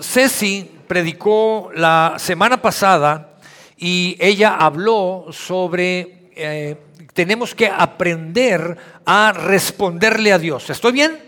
Ceci 0.00 0.70
predicó 0.86 1.70
la 1.74 2.14
semana 2.18 2.62
pasada 2.62 3.34
y 3.76 4.16
ella 4.18 4.56
habló 4.56 5.26
sobre 5.32 6.30
eh, 6.34 6.76
tenemos 7.12 7.54
que 7.54 7.66
aprender 7.66 8.78
a 9.04 9.32
responderle 9.32 10.32
a 10.32 10.38
Dios. 10.38 10.70
¿Estoy 10.70 10.92
bien? 10.92 11.18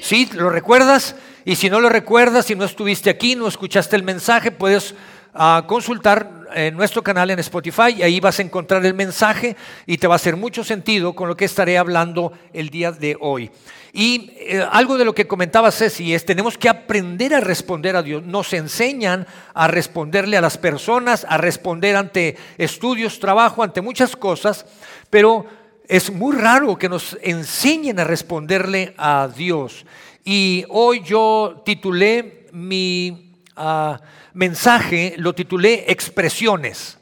¿Sí? 0.00 0.28
¿Lo 0.34 0.50
recuerdas? 0.50 1.16
Y 1.46 1.56
si 1.56 1.70
no 1.70 1.80
lo 1.80 1.88
recuerdas, 1.88 2.44
si 2.46 2.54
no 2.54 2.66
estuviste 2.66 3.08
aquí, 3.08 3.34
no 3.34 3.48
escuchaste 3.48 3.96
el 3.96 4.02
mensaje, 4.02 4.50
puedes 4.50 4.94
ah, 5.34 5.64
consultar 5.66 6.40
en 6.54 6.76
nuestro 6.76 7.02
canal 7.02 7.30
en 7.30 7.38
Spotify 7.38 7.94
y 7.96 8.02
ahí 8.02 8.20
vas 8.20 8.38
a 8.38 8.42
encontrar 8.42 8.84
el 8.84 8.94
mensaje 8.94 9.56
y 9.86 9.98
te 9.98 10.06
va 10.06 10.14
a 10.14 10.16
hacer 10.16 10.36
mucho 10.36 10.64
sentido 10.64 11.14
con 11.14 11.28
lo 11.28 11.36
que 11.36 11.44
estaré 11.44 11.78
hablando 11.78 12.32
el 12.52 12.70
día 12.70 12.92
de 12.92 13.16
hoy. 13.20 13.50
Y 13.92 14.32
eh, 14.36 14.64
algo 14.70 14.96
de 14.98 15.04
lo 15.04 15.14
que 15.14 15.26
comentaba 15.26 15.72
Ceci 15.72 16.14
es, 16.14 16.24
tenemos 16.24 16.56
que 16.56 16.68
aprender 16.68 17.34
a 17.34 17.40
responder 17.40 17.96
a 17.96 18.02
Dios. 18.02 18.22
Nos 18.24 18.52
enseñan 18.52 19.26
a 19.52 19.66
responderle 19.66 20.36
a 20.36 20.40
las 20.40 20.58
personas, 20.58 21.26
a 21.28 21.36
responder 21.38 21.96
ante 21.96 22.36
estudios, 22.56 23.18
trabajo, 23.18 23.62
ante 23.62 23.80
muchas 23.80 24.14
cosas, 24.14 24.66
pero 25.08 25.46
es 25.88 26.12
muy 26.12 26.36
raro 26.36 26.78
que 26.78 26.88
nos 26.88 27.18
enseñen 27.22 27.98
a 27.98 28.04
responderle 28.04 28.94
a 28.96 29.28
Dios. 29.34 29.84
Y 30.24 30.64
hoy 30.68 31.02
yo 31.02 31.62
titulé 31.64 32.46
mi 32.52 33.29
ah, 33.60 34.00
mensaje, 34.34 35.14
lo 35.18 35.34
titulé 35.34 35.84
Expresiones. 35.88 36.98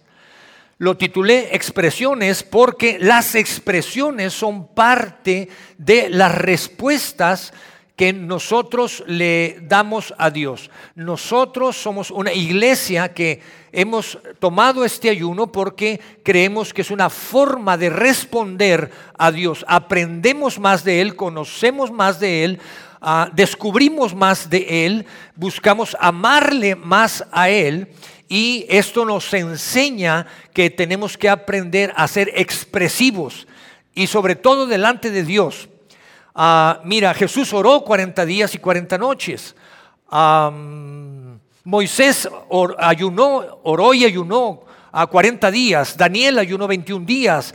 Lo 0.78 0.96
titulé 0.96 1.54
Expresiones 1.54 2.42
porque 2.42 2.98
las 3.00 3.34
expresiones 3.34 4.32
son 4.32 4.68
parte 4.68 5.48
de 5.76 6.08
las 6.10 6.34
respuestas 6.34 7.52
que 7.98 8.12
nosotros 8.12 9.02
le 9.08 9.58
damos 9.62 10.14
a 10.18 10.30
Dios. 10.30 10.70
Nosotros 10.94 11.76
somos 11.76 12.12
una 12.12 12.32
iglesia 12.32 13.12
que 13.12 13.42
hemos 13.72 14.20
tomado 14.38 14.84
este 14.84 15.10
ayuno 15.10 15.50
porque 15.50 16.00
creemos 16.22 16.72
que 16.72 16.82
es 16.82 16.92
una 16.92 17.10
forma 17.10 17.76
de 17.76 17.90
responder 17.90 18.92
a 19.18 19.32
Dios. 19.32 19.64
Aprendemos 19.66 20.60
más 20.60 20.84
de 20.84 21.00
Él, 21.00 21.16
conocemos 21.16 21.90
más 21.90 22.20
de 22.20 22.44
Él, 22.44 22.60
ah, 23.00 23.30
descubrimos 23.32 24.14
más 24.14 24.50
de 24.50 24.86
Él, 24.86 25.06
buscamos 25.34 25.96
amarle 26.00 26.74
más 26.74 27.24
a 27.32 27.48
Él 27.48 27.88
y 28.28 28.66
esto 28.68 29.04
nos 29.04 29.32
enseña 29.32 30.26
que 30.52 30.70
tenemos 30.70 31.16
que 31.16 31.28
aprender 31.28 31.92
a 31.96 32.06
ser 32.08 32.30
expresivos 32.34 33.46
y 33.94 34.06
sobre 34.06 34.36
todo 34.36 34.66
delante 34.66 35.10
de 35.10 35.22
Dios. 35.22 35.68
Ah, 36.34 36.80
mira, 36.84 37.14
Jesús 37.14 37.52
oró 37.52 37.82
40 37.82 38.24
días 38.24 38.54
y 38.54 38.58
40 38.58 38.98
noches. 38.98 39.56
Moisés 41.64 42.28
ayunó, 42.78 43.60
oró 43.64 43.92
y 43.92 44.04
ayunó 44.04 44.62
a 44.92 45.06
40 45.06 45.50
días. 45.50 45.96
Daniel 45.96 46.38
ayunó 46.38 46.66
21 46.66 47.04
días. 47.04 47.54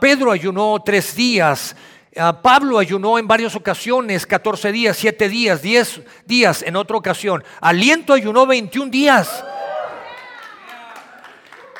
Pedro 0.00 0.32
ayunó 0.32 0.82
3 0.84 1.16
días. 1.16 1.76
Pablo 2.42 2.78
ayunó 2.78 3.18
en 3.18 3.28
varias 3.28 3.54
ocasiones, 3.54 4.26
14 4.26 4.72
días, 4.72 4.96
7 4.96 5.28
días, 5.28 5.62
10 5.62 6.02
días 6.26 6.62
en 6.62 6.76
otra 6.76 6.96
ocasión. 6.96 7.44
Aliento 7.60 8.14
ayunó 8.14 8.46
21 8.46 8.90
días. 8.90 9.44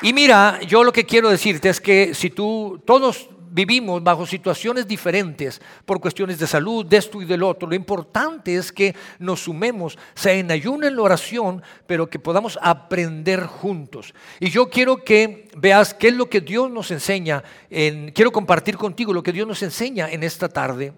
Y 0.01 0.13
mira, 0.13 0.59
yo 0.61 0.83
lo 0.83 0.93
que 0.93 1.05
quiero 1.05 1.29
decirte 1.29 1.69
es 1.69 1.81
que 1.81 2.13
si 2.15 2.29
tú, 2.29 2.81
todos 2.85 3.29
vivimos 3.51 4.01
bajo 4.03 4.25
situaciones 4.25 4.87
diferentes 4.87 5.61
por 5.85 5.99
cuestiones 5.99 6.39
de 6.39 6.47
salud, 6.47 6.85
de 6.85 6.97
esto 6.97 7.21
y 7.21 7.25
del 7.25 7.43
otro, 7.43 7.67
lo 7.67 7.75
importante 7.75 8.55
es 8.55 8.71
que 8.71 8.95
nos 9.19 9.41
sumemos, 9.41 9.97
sea 10.15 10.33
en 10.33 10.49
ayuno, 10.51 10.87
en 10.87 10.95
la 10.95 11.01
oración, 11.01 11.61
pero 11.85 12.09
que 12.09 12.19
podamos 12.19 12.57
aprender 12.61 13.43
juntos. 13.43 14.13
Y 14.39 14.49
yo 14.49 14.69
quiero 14.69 15.03
que 15.03 15.49
veas 15.57 15.93
qué 15.93 16.07
es 16.07 16.15
lo 16.15 16.29
que 16.29 16.41
Dios 16.41 16.71
nos 16.71 16.91
enseña, 16.91 17.43
en, 17.69 18.11
quiero 18.11 18.31
compartir 18.31 18.77
contigo 18.77 19.13
lo 19.13 19.23
que 19.23 19.33
Dios 19.33 19.47
nos 19.47 19.61
enseña 19.61 20.09
en 20.09 20.23
esta 20.23 20.47
tarde. 20.49 20.93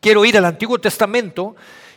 Quiero 0.00 0.24
ir 0.24 0.36
al 0.36 0.44
Antiguo 0.44 0.78
Testamento 0.78 1.56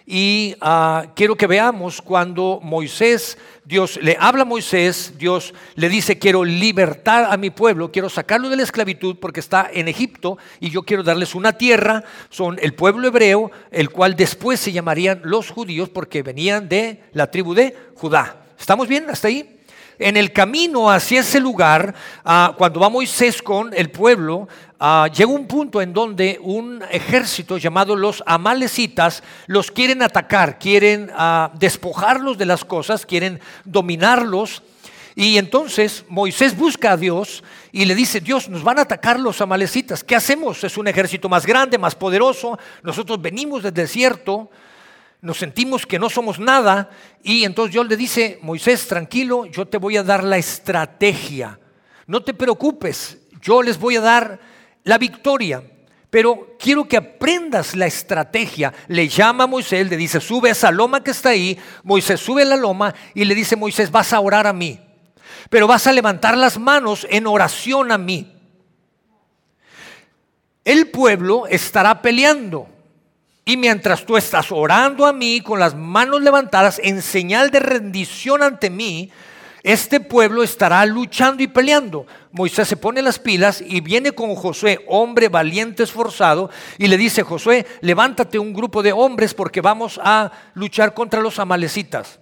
y 0.09 0.55
ah, 0.61 1.07
quiero 1.17 1.35
que 1.35 1.47
veamos 1.47 2.01
cuando 2.01 2.61
Moisés, 2.63 3.37
Dios 3.65 3.99
le 4.01 4.15
habla 4.17 4.43
a 4.43 4.45
Moisés, 4.45 5.15
Dios 5.17 5.53
le 5.75 5.89
dice, 5.89 6.17
quiero 6.17 6.45
libertar 6.45 7.27
a 7.29 7.35
mi 7.35 7.49
pueblo, 7.49 7.91
quiero 7.91 8.07
sacarlo 8.07 8.47
de 8.47 8.55
la 8.55 8.63
esclavitud 8.63 9.17
porque 9.19 9.41
está 9.41 9.69
en 9.69 9.89
Egipto 9.89 10.37
y 10.61 10.69
yo 10.69 10.83
quiero 10.83 11.03
darles 11.03 11.35
una 11.35 11.57
tierra, 11.57 12.05
son 12.29 12.57
el 12.61 12.73
pueblo 12.73 13.09
hebreo, 13.09 13.51
el 13.69 13.89
cual 13.89 14.15
después 14.15 14.61
se 14.61 14.71
llamarían 14.71 15.19
los 15.25 15.49
judíos 15.49 15.89
porque 15.89 16.23
venían 16.23 16.69
de 16.69 17.03
la 17.11 17.29
tribu 17.29 17.53
de 17.53 17.75
Judá. 17.95 18.45
¿Estamos 18.57 18.87
bien 18.87 19.09
hasta 19.09 19.27
ahí? 19.27 19.56
En 19.99 20.15
el 20.15 20.31
camino 20.31 20.91
hacia 20.91 21.21
ese 21.21 21.39
lugar, 21.39 21.95
ah, 22.23 22.53
cuando 22.55 22.79
va 22.79 22.89
Moisés 22.89 23.41
con 23.41 23.73
el 23.73 23.89
pueblo, 23.89 24.47
ah, 24.79 25.09
llega 25.11 25.31
un 25.31 25.47
punto 25.47 25.81
en 25.81 25.91
donde 25.91 26.37
un 26.39 26.83
ejército 26.91 27.57
llamado 27.57 27.95
los 27.95 28.21
amalecitas 28.27 29.23
los 29.47 29.71
quieren 29.71 30.03
atacar, 30.03 30.59
quieren 30.59 31.09
ah, 31.15 31.51
despojarlos 31.57 32.37
de 32.37 32.45
las 32.45 32.63
cosas, 32.63 33.07
quieren 33.07 33.39
dominarlos. 33.65 34.61
Y 35.15 35.39
entonces 35.39 36.05
Moisés 36.09 36.55
busca 36.55 36.91
a 36.91 36.97
Dios 36.97 37.43
y 37.71 37.85
le 37.85 37.95
dice, 37.95 38.19
Dios, 38.19 38.49
nos 38.49 38.61
van 38.61 38.77
a 38.77 38.83
atacar 38.83 39.19
los 39.19 39.41
amalecitas, 39.41 40.03
¿qué 40.03 40.15
hacemos? 40.15 40.63
Es 40.63 40.77
un 40.77 40.87
ejército 40.87 41.27
más 41.27 41.43
grande, 41.43 41.79
más 41.79 41.95
poderoso, 41.95 42.59
nosotros 42.83 43.19
venimos 43.19 43.63
del 43.63 43.73
desierto, 43.73 44.51
nos 45.21 45.37
sentimos 45.37 45.85
que 45.85 45.99
no 45.99 46.09
somos 46.09 46.39
nada 46.39 46.89
y 47.23 47.43
entonces 47.43 47.73
Dios 47.73 47.87
le 47.87 47.97
dice, 47.97 48.39
Moisés, 48.41 48.87
tranquilo, 48.87 49.45
yo 49.45 49.67
te 49.67 49.77
voy 49.77 49.97
a 49.97 50.03
dar 50.03 50.23
la 50.23 50.37
estrategia. 50.37 51.59
No 52.05 52.23
te 52.23 52.33
preocupes, 52.33 53.17
yo 53.41 53.61
les 53.61 53.79
voy 53.79 53.95
a 53.97 54.01
dar 54.01 54.39
la 54.83 54.97
victoria. 54.97 55.63
Pero 56.09 56.55
quiero 56.57 56.87
que 56.87 56.97
aprendas 56.97 57.75
la 57.75 57.85
estrategia. 57.85 58.73
Le 58.87 59.09
llama 59.09 59.43
a 59.43 59.47
Moisés, 59.47 59.89
le 59.89 59.97
dice, 59.97 60.21
sube 60.21 60.49
a 60.49 60.53
esa 60.53 60.71
loma 60.71 61.03
que 61.03 61.11
está 61.11 61.29
ahí. 61.29 61.59
Moisés 61.83 62.19
sube 62.19 62.43
a 62.43 62.45
la 62.45 62.55
loma 62.55 62.93
y 63.13 63.25
le 63.25 63.35
dice, 63.35 63.57
Moisés, 63.57 63.91
vas 63.91 64.13
a 64.13 64.19
orar 64.21 64.47
a 64.47 64.53
mí. 64.53 64.79
Pero 65.49 65.67
vas 65.67 65.85
a 65.85 65.91
levantar 65.91 66.37
las 66.37 66.57
manos 66.57 67.05
en 67.09 67.27
oración 67.27 67.91
a 67.91 67.97
mí. 67.97 68.33
El 70.63 70.89
pueblo 70.89 71.45
estará 71.47 72.01
peleando. 72.01 72.69
Y 73.47 73.55
mientras 73.55 74.05
tú 74.05 74.17
estás 74.17 74.51
orando 74.51 75.05
a 75.05 75.13
mí 75.13 75.39
con 75.39 75.57
las 75.57 75.73
manos 75.73 76.21
levantadas 76.21 76.81
en 76.83 77.01
señal 77.01 77.49
de 77.49 77.61
rendición 77.61 78.43
ante 78.43 78.69
mí, 78.69 79.09
este 79.63 80.01
pueblo 80.01 80.43
estará 80.43 80.85
luchando 80.85 81.41
y 81.41 81.47
peleando. 81.47 82.05
Moisés 82.33 82.67
se 82.67 82.75
pone 82.75 83.01
las 83.01 83.19
pilas 83.19 83.63
y 83.65 83.79
viene 83.79 84.11
con 84.11 84.35
Josué, 84.35 84.83
hombre 84.89 85.29
valiente, 85.29 85.83
esforzado, 85.83 86.49
y 86.77 86.87
le 86.87 86.97
dice, 86.97 87.23
Josué, 87.23 87.65
levántate 87.79 88.37
un 88.37 88.51
grupo 88.51 88.83
de 88.83 88.91
hombres 88.91 89.33
porque 89.33 89.61
vamos 89.61 89.97
a 90.03 90.29
luchar 90.53 90.93
contra 90.93 91.21
los 91.21 91.39
amalecitas. 91.39 92.19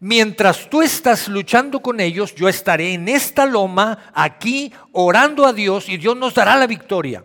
Mientras 0.00 0.70
tú 0.70 0.80
estás 0.80 1.28
luchando 1.28 1.82
con 1.82 2.00
ellos, 2.00 2.34
yo 2.34 2.48
estaré 2.48 2.94
en 2.94 3.10
esta 3.10 3.44
loma, 3.44 4.10
aquí, 4.14 4.72
orando 4.92 5.44
a 5.44 5.52
Dios, 5.52 5.90
y 5.90 5.98
Dios 5.98 6.16
nos 6.16 6.32
dará 6.32 6.56
la 6.56 6.66
victoria. 6.66 7.22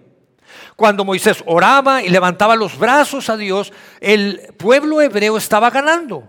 Cuando 0.76 1.06
Moisés 1.06 1.44
oraba 1.46 2.02
y 2.02 2.10
levantaba 2.10 2.56
los 2.56 2.78
brazos 2.78 3.30
a 3.30 3.38
Dios, 3.38 3.72
el 4.00 4.54
pueblo 4.58 5.02
hebreo 5.02 5.38
estaba 5.38 5.70
ganando. 5.70 6.28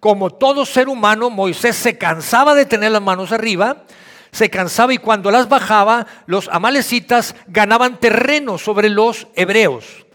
Como 0.00 0.30
todo 0.30 0.66
ser 0.66 0.88
humano, 0.88 1.30
Moisés 1.30 1.76
se 1.76 1.96
cansaba 1.96 2.54
de 2.54 2.66
tener 2.66 2.92
las 2.92 3.02
manos 3.02 3.32
arriba, 3.32 3.84
se 4.30 4.50
cansaba 4.50 4.92
y 4.92 4.98
cuando 4.98 5.30
las 5.30 5.48
bajaba, 5.48 6.06
los 6.26 6.48
amalecitas 6.48 7.34
ganaban 7.46 7.98
terreno 7.98 8.58
sobre 8.58 8.90
los 8.90 9.28
hebreos. 9.34 10.06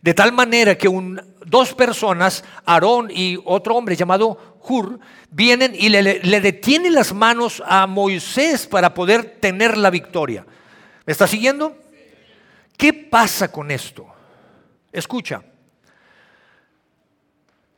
De 0.00 0.14
tal 0.14 0.32
manera 0.32 0.78
que 0.78 0.88
dos 1.44 1.74
personas, 1.74 2.44
Aarón 2.64 3.10
y 3.10 3.38
otro 3.44 3.74
hombre 3.74 3.96
llamado 3.96 4.58
Hur, 4.62 5.00
vienen 5.30 5.74
y 5.74 5.88
le, 5.88 6.02
le 6.02 6.40
detienen 6.40 6.94
las 6.94 7.12
manos 7.12 7.62
a 7.66 7.86
Moisés 7.86 8.66
para 8.66 8.94
poder 8.94 9.36
tener 9.40 9.76
la 9.76 9.90
victoria. 9.90 10.46
¿Me 11.04 11.12
está 11.12 11.26
siguiendo? 11.26 11.76
¿Qué 12.78 12.92
pasa 12.92 13.50
con 13.50 13.72
esto? 13.72 14.06
Escucha, 14.92 15.42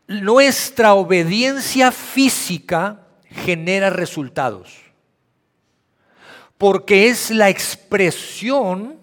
nuestra 0.06 0.92
obediencia 0.92 1.90
física 1.90 3.06
genera 3.30 3.88
resultados, 3.88 4.76
porque 6.58 7.08
es 7.08 7.30
la 7.30 7.48
expresión, 7.48 8.98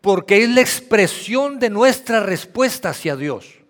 porque 0.00 0.42
es 0.42 0.50
la 0.50 0.62
expresión 0.62 1.60
de 1.60 1.70
nuestra 1.70 2.18
respuesta 2.18 2.88
hacia 2.88 3.14
Dios. 3.14 3.60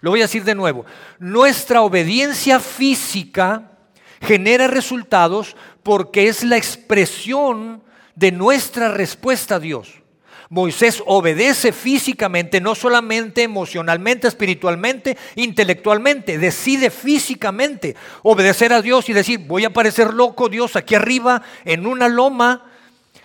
Lo 0.00 0.10
voy 0.10 0.22
a 0.22 0.24
decir 0.24 0.42
de 0.42 0.56
nuevo, 0.56 0.86
nuestra 1.20 1.82
obediencia 1.82 2.58
física 2.58 3.78
genera 4.20 4.66
resultados 4.66 5.56
porque 5.84 6.26
es 6.26 6.42
la 6.42 6.56
expresión 6.56 7.84
de 8.16 8.32
nuestra 8.32 8.88
respuesta 8.88 9.54
a 9.54 9.60
Dios. 9.60 10.02
Moisés 10.48 11.02
obedece 11.06 11.72
físicamente, 11.72 12.60
no 12.60 12.74
solamente 12.74 13.42
emocionalmente, 13.42 14.28
espiritualmente, 14.28 15.16
intelectualmente, 15.34 16.38
decide 16.38 16.90
físicamente 16.90 17.96
obedecer 18.22 18.72
a 18.72 18.80
Dios 18.80 19.08
y 19.08 19.12
decir, 19.12 19.40
voy 19.40 19.64
a 19.64 19.72
parecer 19.72 20.14
loco, 20.14 20.48
Dios, 20.48 20.76
aquí 20.76 20.94
arriba, 20.94 21.42
en 21.64 21.84
una 21.86 22.08
loma, 22.08 22.70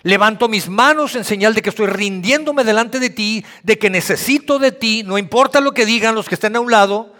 levanto 0.02 0.48
mis 0.48 0.68
manos 0.68 1.14
en 1.14 1.24
señal 1.24 1.54
de 1.54 1.62
que 1.62 1.70
estoy 1.70 1.86
rindiéndome 1.86 2.64
delante 2.64 2.98
de 2.98 3.10
ti, 3.10 3.44
de 3.62 3.78
que 3.78 3.88
necesito 3.88 4.58
de 4.58 4.72
ti, 4.72 5.04
no 5.04 5.16
importa 5.16 5.60
lo 5.60 5.72
que 5.72 5.86
digan 5.86 6.16
los 6.16 6.28
que 6.28 6.34
estén 6.34 6.56
a 6.56 6.60
un 6.60 6.72
lado, 6.72 7.14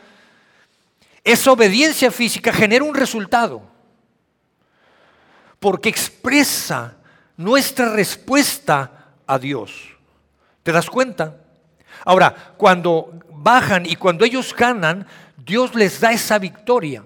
esa 1.23 1.53
obediencia 1.53 2.11
física 2.11 2.53
genera 2.53 2.85
un 2.85 2.97
resultado, 2.97 3.63
porque 5.61 5.89
expresa 5.89 6.97
nuestra 7.37 7.89
respuesta 7.91 9.13
a 9.29 9.39
Dios. 9.39 9.92
¿Te 10.63 10.73
das 10.73 10.89
cuenta? 10.89 11.37
Ahora, 12.05 12.55
cuando 12.57 13.13
bajan 13.31 13.87
y 13.87 13.97
cuando 13.97 14.25
ellos 14.25 14.55
ganan, 14.57 15.07
Dios 15.37 15.75
les 15.75 16.01
da 16.01 16.13
esa 16.13 16.39
victoria 16.39 17.05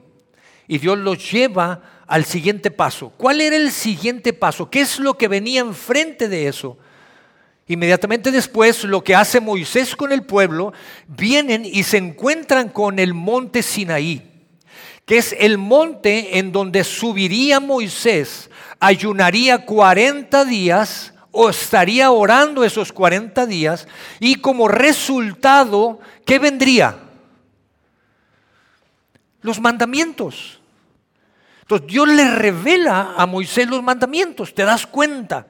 y 0.68 0.78
Dios 0.78 0.98
los 0.98 1.30
lleva 1.30 1.80
al 2.06 2.24
siguiente 2.24 2.70
paso. 2.70 3.10
¿Cuál 3.16 3.40
era 3.40 3.56
el 3.56 3.72
siguiente 3.72 4.32
paso? 4.32 4.70
¿Qué 4.70 4.80
es 4.80 4.98
lo 4.98 5.16
que 5.16 5.28
venía 5.28 5.60
enfrente 5.60 6.28
de 6.28 6.48
eso? 6.48 6.78
Inmediatamente 7.68 8.30
después, 8.30 8.84
lo 8.84 9.02
que 9.02 9.14
hace 9.14 9.40
Moisés 9.40 9.96
con 9.96 10.12
el 10.12 10.22
pueblo, 10.22 10.72
vienen 11.08 11.64
y 11.64 11.82
se 11.82 11.96
encuentran 11.96 12.68
con 12.68 12.98
el 13.00 13.12
monte 13.12 13.62
Sinaí, 13.62 14.22
que 15.04 15.18
es 15.18 15.34
el 15.38 15.58
monte 15.58 16.38
en 16.38 16.52
donde 16.52 16.84
subiría 16.84 17.58
Moisés, 17.58 18.50
ayunaría 18.78 19.64
40 19.64 20.44
días 20.44 21.12
o 21.38 21.50
estaría 21.50 22.10
orando 22.10 22.64
esos 22.64 22.90
40 22.90 23.44
días 23.44 23.86
y 24.20 24.36
como 24.36 24.68
resultado, 24.68 26.00
¿qué 26.24 26.38
vendría? 26.38 26.96
Los 29.42 29.60
mandamientos. 29.60 30.58
Entonces 31.60 31.88
Dios 31.88 32.08
le 32.08 32.30
revela 32.30 33.12
a 33.18 33.26
Moisés 33.26 33.68
los 33.68 33.82
mandamientos, 33.82 34.54
¿te 34.54 34.64
das 34.64 34.86
cuenta? 34.86 35.46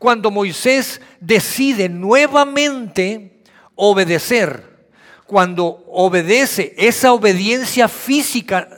Cuando 0.00 0.32
Moisés 0.32 1.00
decide 1.20 1.88
nuevamente 1.88 3.40
obedecer, 3.76 4.88
cuando 5.26 5.84
obedece 5.92 6.74
esa 6.76 7.12
obediencia 7.12 7.86
física 7.86 8.68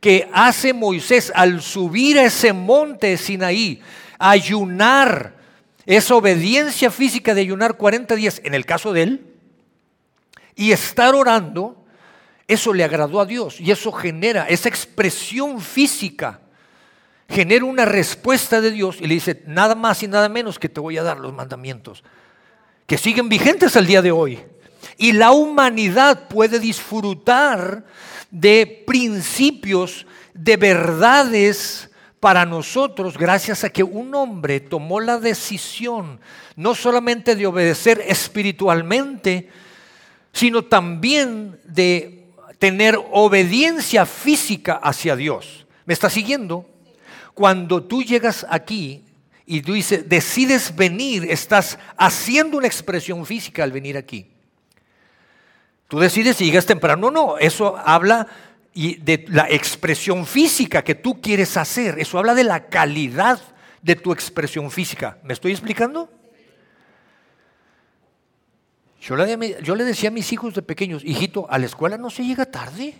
que 0.00 0.28
hace 0.34 0.74
Moisés 0.74 1.32
al 1.34 1.62
subir 1.62 2.18
a 2.18 2.24
ese 2.24 2.52
monte 2.52 3.16
Sinaí, 3.16 3.80
ayunar, 4.18 5.37
esa 5.96 6.16
obediencia 6.16 6.90
física 6.90 7.34
de 7.34 7.40
ayunar 7.40 7.78
40 7.78 8.14
días, 8.14 8.42
en 8.44 8.52
el 8.52 8.66
caso 8.66 8.92
de 8.92 9.02
él, 9.04 9.26
y 10.54 10.72
estar 10.72 11.14
orando, 11.14 11.82
eso 12.46 12.74
le 12.74 12.84
agradó 12.84 13.20
a 13.20 13.26
Dios 13.26 13.58
y 13.58 13.70
eso 13.70 13.90
genera, 13.90 14.46
esa 14.48 14.68
expresión 14.68 15.62
física, 15.62 16.40
genera 17.26 17.64
una 17.64 17.86
respuesta 17.86 18.60
de 18.60 18.70
Dios 18.70 18.98
y 19.00 19.06
le 19.06 19.14
dice, 19.14 19.42
nada 19.46 19.74
más 19.74 20.02
y 20.02 20.08
nada 20.08 20.28
menos 20.28 20.58
que 20.58 20.68
te 20.68 20.78
voy 20.78 20.98
a 20.98 21.02
dar 21.02 21.18
los 21.18 21.32
mandamientos, 21.32 22.04
que 22.86 22.98
siguen 22.98 23.30
vigentes 23.30 23.74
al 23.74 23.86
día 23.86 24.02
de 24.02 24.10
hoy. 24.10 24.40
Y 24.98 25.12
la 25.12 25.30
humanidad 25.30 26.28
puede 26.28 26.58
disfrutar 26.58 27.86
de 28.30 28.84
principios, 28.86 30.06
de 30.34 30.58
verdades 30.58 31.88
para 32.20 32.44
nosotros 32.44 33.16
gracias 33.16 33.64
a 33.64 33.70
que 33.70 33.82
un 33.84 34.14
hombre 34.14 34.60
tomó 34.60 35.00
la 35.00 35.18
decisión 35.18 36.20
no 36.56 36.74
solamente 36.74 37.36
de 37.36 37.46
obedecer 37.46 38.02
espiritualmente, 38.06 39.48
sino 40.32 40.64
también 40.64 41.60
de 41.64 42.26
tener 42.58 42.98
obediencia 43.12 44.04
física 44.04 44.74
hacia 44.82 45.14
Dios. 45.14 45.66
¿Me 45.86 45.94
está 45.94 46.10
siguiendo? 46.10 46.68
Cuando 47.34 47.84
tú 47.84 48.02
llegas 48.02 48.44
aquí 48.50 49.04
y 49.46 49.62
tú 49.62 49.74
dices, 49.74 50.08
decides 50.08 50.74
venir, 50.74 51.24
estás 51.30 51.78
haciendo 51.96 52.58
una 52.58 52.66
expresión 52.66 53.24
física 53.24 53.62
al 53.62 53.72
venir 53.72 53.96
aquí. 53.96 54.26
Tú 55.86 55.98
decides 55.98 56.36
si 56.36 56.44
llegas 56.44 56.66
temprano. 56.66 57.10
No, 57.10 57.28
no, 57.28 57.38
eso 57.38 57.76
habla 57.78 58.26
y 58.74 58.96
de 58.96 59.24
la 59.28 59.48
expresión 59.50 60.26
física 60.26 60.82
que 60.82 60.94
tú 60.94 61.20
quieres 61.20 61.56
hacer. 61.56 61.98
Eso 61.98 62.18
habla 62.18 62.34
de 62.34 62.44
la 62.44 62.66
calidad 62.66 63.40
de 63.82 63.96
tu 63.96 64.12
expresión 64.12 64.70
física. 64.70 65.18
¿Me 65.22 65.32
estoy 65.32 65.52
explicando? 65.52 66.10
Yo 69.00 69.16
le, 69.16 69.84
decía 69.84 70.08
a 70.10 70.12
mis 70.12 70.32
hijos 70.32 70.54
de 70.54 70.62
pequeños, 70.62 71.02
hijito, 71.04 71.46
a 71.48 71.58
la 71.58 71.66
escuela 71.66 71.96
no 71.96 72.10
se 72.10 72.24
llega 72.24 72.44
tarde. 72.44 72.94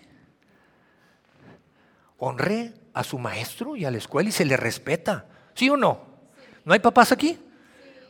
Honre 2.19 2.73
a 2.95 3.05
su 3.05 3.19
maestro 3.19 3.77
y 3.77 3.85
a 3.85 3.91
la 3.91 3.99
escuela 3.99 4.29
y 4.29 4.33
se 4.33 4.45
le 4.45 4.57
respeta. 4.57 5.27
¿Sí 5.55 5.69
o 5.69 5.77
no? 5.77 6.07
¿No 6.65 6.73
hay 6.73 6.81
papás 6.81 7.13
aquí? 7.13 7.39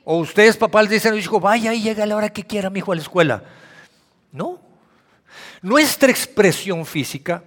O 0.05 0.19
ustedes, 0.19 0.57
papás, 0.57 0.85
le 0.85 0.95
dicen 0.95 1.13
a 1.13 1.17
hijo, 1.17 1.41
vaya 1.41 1.75
y 1.75 1.83
llega 1.83 2.05
a 2.05 2.07
la 2.07 2.17
hora 2.17 2.29
que 2.29 2.45
quiera 2.45 2.71
mi 2.71 2.79
hijo 2.79 2.93
a 2.93 2.95
la 2.95 3.03
escuela. 3.03 3.43
No. 4.33 4.58
Nuestra 5.63 6.11
expresión 6.11 6.87
física 6.87 7.45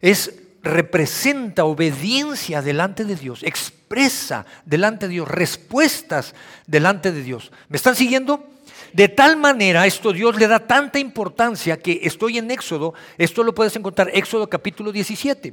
es 0.00 0.32
representa 0.64 1.64
obediencia 1.64 2.62
delante 2.62 3.04
de 3.04 3.16
Dios, 3.16 3.42
expresa 3.42 4.46
delante 4.64 5.06
de 5.06 5.12
Dios, 5.12 5.28
respuestas 5.28 6.34
delante 6.66 7.12
de 7.12 7.22
Dios. 7.22 7.52
¿Me 7.68 7.76
están 7.76 7.94
siguiendo? 7.94 8.48
De 8.94 9.08
tal 9.08 9.36
manera, 9.36 9.86
esto 9.86 10.12
Dios 10.12 10.36
le 10.36 10.46
da 10.46 10.60
tanta 10.60 10.98
importancia 10.98 11.76
que 11.76 12.00
estoy 12.04 12.38
en 12.38 12.50
Éxodo, 12.50 12.94
esto 13.18 13.42
lo 13.42 13.54
puedes 13.54 13.76
encontrar, 13.76 14.08
Éxodo 14.14 14.48
capítulo 14.48 14.90
17. 14.90 15.52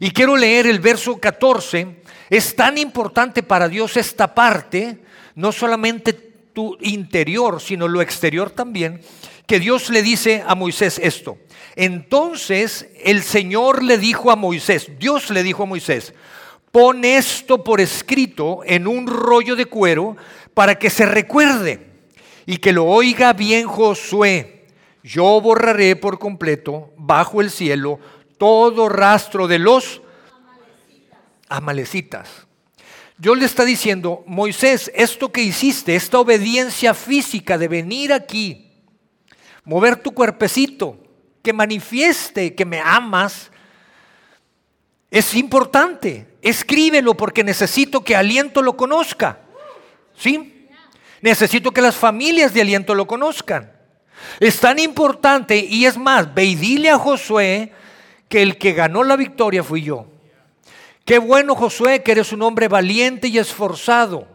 Y 0.00 0.10
quiero 0.12 0.36
leer 0.36 0.66
el 0.66 0.80
verso 0.80 1.18
14, 1.18 1.96
es 2.30 2.56
tan 2.56 2.78
importante 2.78 3.42
para 3.42 3.68
Dios 3.68 3.96
esta 3.96 4.34
parte, 4.34 5.00
no 5.34 5.52
solamente 5.52 6.12
tu 6.12 6.78
interior, 6.80 7.60
sino 7.60 7.88
lo 7.88 8.00
exterior 8.00 8.50
también, 8.50 9.02
que 9.46 9.60
Dios 9.60 9.90
le 9.90 10.02
dice 10.02 10.42
a 10.46 10.54
Moisés 10.54 11.00
esto. 11.02 11.38
Entonces 11.76 12.88
el 13.02 13.22
Señor 13.22 13.82
le 13.82 13.98
dijo 13.98 14.30
a 14.30 14.36
Moisés, 14.36 14.90
Dios 14.98 15.30
le 15.30 15.42
dijo 15.42 15.62
a 15.62 15.66
Moisés, 15.66 16.14
pon 16.72 17.04
esto 17.04 17.62
por 17.62 17.80
escrito 17.80 18.60
en 18.64 18.86
un 18.86 19.06
rollo 19.06 19.56
de 19.56 19.66
cuero 19.66 20.16
para 20.54 20.78
que 20.78 20.90
se 20.90 21.06
recuerde 21.06 21.86
y 22.46 22.58
que 22.58 22.72
lo 22.72 22.86
oiga 22.86 23.32
bien 23.32 23.66
Josué. 23.66 24.66
Yo 25.02 25.40
borraré 25.40 25.94
por 25.96 26.18
completo 26.18 26.92
bajo 26.96 27.40
el 27.40 27.50
cielo 27.50 28.00
todo 28.38 28.88
rastro 28.88 29.46
de 29.46 29.58
los 29.58 30.02
amalecitas. 31.48 32.46
Dios 33.18 33.38
le 33.38 33.46
está 33.46 33.64
diciendo, 33.64 34.24
Moisés, 34.26 34.90
esto 34.94 35.32
que 35.32 35.42
hiciste, 35.42 35.96
esta 35.96 36.18
obediencia 36.18 36.92
física 36.92 37.56
de 37.56 37.68
venir 37.68 38.12
aquí, 38.12 38.65
mover 39.66 39.96
tu 39.96 40.12
cuerpecito, 40.12 40.96
que 41.42 41.52
manifieste 41.52 42.54
que 42.54 42.64
me 42.64 42.80
amas, 42.80 43.50
es 45.10 45.34
importante. 45.34 46.26
Escríbelo 46.40 47.14
porque 47.14 47.44
necesito 47.44 48.02
que 48.02 48.16
Aliento 48.16 48.62
lo 48.62 48.76
conozca. 48.76 49.40
¿Sí? 50.16 50.68
Necesito 51.20 51.72
que 51.72 51.82
las 51.82 51.96
familias 51.96 52.54
de 52.54 52.62
Aliento 52.62 52.94
lo 52.94 53.06
conozcan. 53.06 53.72
Es 54.40 54.58
tan 54.60 54.78
importante 54.78 55.58
y 55.58 55.84
es 55.84 55.98
más, 55.98 56.32
ve 56.32 56.44
y 56.44 56.54
dile 56.54 56.90
a 56.90 56.98
Josué 56.98 57.72
que 58.28 58.42
el 58.42 58.58
que 58.58 58.72
ganó 58.72 59.04
la 59.04 59.16
victoria 59.16 59.62
fui 59.62 59.82
yo. 59.82 60.06
Qué 61.04 61.18
bueno 61.18 61.54
Josué, 61.54 62.02
que 62.02 62.12
eres 62.12 62.32
un 62.32 62.42
hombre 62.42 62.68
valiente 62.68 63.28
y 63.28 63.38
esforzado. 63.38 64.26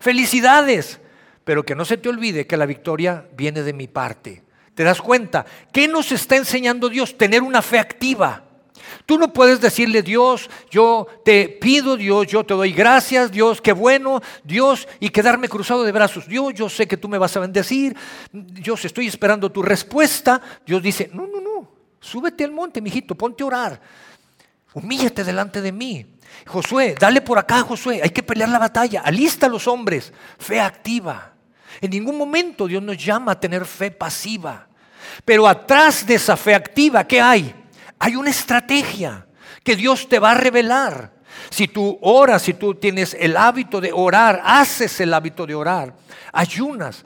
Felicidades, 0.00 1.00
pero 1.48 1.64
que 1.64 1.74
no 1.74 1.86
se 1.86 1.96
te 1.96 2.10
olvide 2.10 2.46
que 2.46 2.58
la 2.58 2.66
victoria 2.66 3.26
viene 3.34 3.62
de 3.62 3.72
mi 3.72 3.88
parte. 3.88 4.42
¿Te 4.74 4.84
das 4.84 5.00
cuenta? 5.00 5.46
¿Qué 5.72 5.88
nos 5.88 6.12
está 6.12 6.36
enseñando 6.36 6.90
Dios? 6.90 7.16
Tener 7.16 7.40
una 7.40 7.62
fe 7.62 7.78
activa. 7.78 8.44
Tú 9.06 9.18
no 9.18 9.32
puedes 9.32 9.58
decirle, 9.58 10.02
Dios, 10.02 10.50
yo 10.70 11.06
te 11.24 11.48
pido, 11.48 11.96
Dios, 11.96 12.26
yo 12.26 12.44
te 12.44 12.52
doy 12.52 12.72
gracias, 12.74 13.32
Dios, 13.32 13.62
qué 13.62 13.72
bueno, 13.72 14.20
Dios, 14.44 14.86
y 15.00 15.08
quedarme 15.08 15.48
cruzado 15.48 15.84
de 15.84 15.92
brazos. 15.92 16.28
Dios, 16.28 16.52
yo 16.52 16.68
sé 16.68 16.86
que 16.86 16.98
tú 16.98 17.08
me 17.08 17.16
vas 17.16 17.34
a 17.34 17.40
bendecir, 17.40 17.96
Dios, 18.30 18.84
estoy 18.84 19.06
esperando 19.06 19.50
tu 19.50 19.62
respuesta. 19.62 20.42
Dios 20.66 20.82
dice, 20.82 21.08
no, 21.14 21.26
no, 21.26 21.40
no, 21.40 21.72
súbete 21.98 22.44
al 22.44 22.52
monte, 22.52 22.82
mijito, 22.82 23.14
ponte 23.14 23.42
a 23.42 23.46
orar. 23.46 23.80
Humíllate 24.74 25.24
delante 25.24 25.62
de 25.62 25.72
mí. 25.72 26.04
Josué, 26.44 26.94
dale 27.00 27.22
por 27.22 27.38
acá, 27.38 27.62
Josué, 27.62 28.02
hay 28.02 28.10
que 28.10 28.22
pelear 28.22 28.50
la 28.50 28.58
batalla. 28.58 29.00
Alista 29.00 29.46
a 29.46 29.48
los 29.48 29.66
hombres, 29.66 30.12
fe 30.38 30.60
activa. 30.60 31.37
En 31.80 31.90
ningún 31.90 32.16
momento 32.16 32.66
Dios 32.66 32.82
nos 32.82 32.96
llama 32.96 33.32
a 33.32 33.40
tener 33.40 33.64
fe 33.64 33.90
pasiva. 33.90 34.68
Pero 35.24 35.46
atrás 35.46 36.06
de 36.06 36.14
esa 36.14 36.36
fe 36.36 36.54
activa, 36.54 37.06
¿qué 37.06 37.20
hay? 37.20 37.54
Hay 37.98 38.16
una 38.16 38.30
estrategia 38.30 39.26
que 39.62 39.76
Dios 39.76 40.08
te 40.08 40.18
va 40.18 40.32
a 40.32 40.34
revelar. 40.34 41.12
Si 41.50 41.68
tú 41.68 41.98
oras, 42.02 42.42
si 42.42 42.54
tú 42.54 42.74
tienes 42.74 43.16
el 43.18 43.36
hábito 43.36 43.80
de 43.80 43.92
orar, 43.92 44.40
haces 44.44 45.00
el 45.00 45.14
hábito 45.14 45.46
de 45.46 45.54
orar, 45.54 45.94
ayunas, 46.32 47.04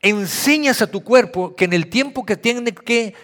enseñas 0.00 0.82
a 0.82 0.90
tu 0.90 1.02
cuerpo 1.02 1.54
que 1.54 1.64
en 1.64 1.72
el 1.72 1.88
tiempo 1.88 2.24
que 2.24 2.36
tiene 2.36 2.72
que 2.72 3.14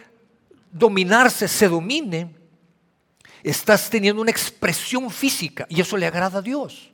dominarse, 0.72 1.48
se 1.48 1.68
domine, 1.68 2.34
estás 3.42 3.88
teniendo 3.88 4.20
una 4.20 4.30
expresión 4.30 5.10
física 5.10 5.66
y 5.68 5.80
eso 5.80 5.96
le 5.96 6.06
agrada 6.06 6.38
a 6.38 6.42
Dios. 6.42 6.92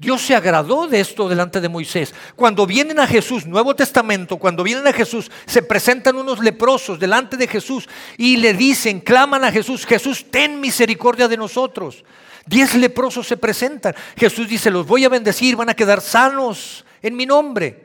Dios 0.00 0.22
se 0.22 0.34
agradó 0.34 0.86
de 0.88 0.98
esto 0.98 1.28
delante 1.28 1.60
de 1.60 1.68
Moisés. 1.68 2.14
Cuando 2.34 2.66
vienen 2.66 2.98
a 3.00 3.06
Jesús, 3.06 3.44
Nuevo 3.44 3.76
Testamento, 3.76 4.38
cuando 4.38 4.62
vienen 4.64 4.86
a 4.86 4.94
Jesús, 4.94 5.30
se 5.44 5.60
presentan 5.60 6.16
unos 6.16 6.38
leprosos 6.38 6.98
delante 6.98 7.36
de 7.36 7.46
Jesús 7.46 7.86
y 8.16 8.38
le 8.38 8.54
dicen, 8.54 9.00
claman 9.00 9.44
a 9.44 9.52
Jesús, 9.52 9.84
Jesús, 9.84 10.24
ten 10.30 10.58
misericordia 10.58 11.28
de 11.28 11.36
nosotros. 11.36 12.02
Diez 12.46 12.74
leprosos 12.76 13.26
se 13.26 13.36
presentan. 13.36 13.94
Jesús 14.16 14.48
dice, 14.48 14.70
los 14.70 14.86
voy 14.86 15.04
a 15.04 15.10
bendecir, 15.10 15.54
van 15.54 15.68
a 15.68 15.74
quedar 15.74 16.00
sanos 16.00 16.86
en 17.02 17.14
mi 17.14 17.26
nombre. 17.26 17.84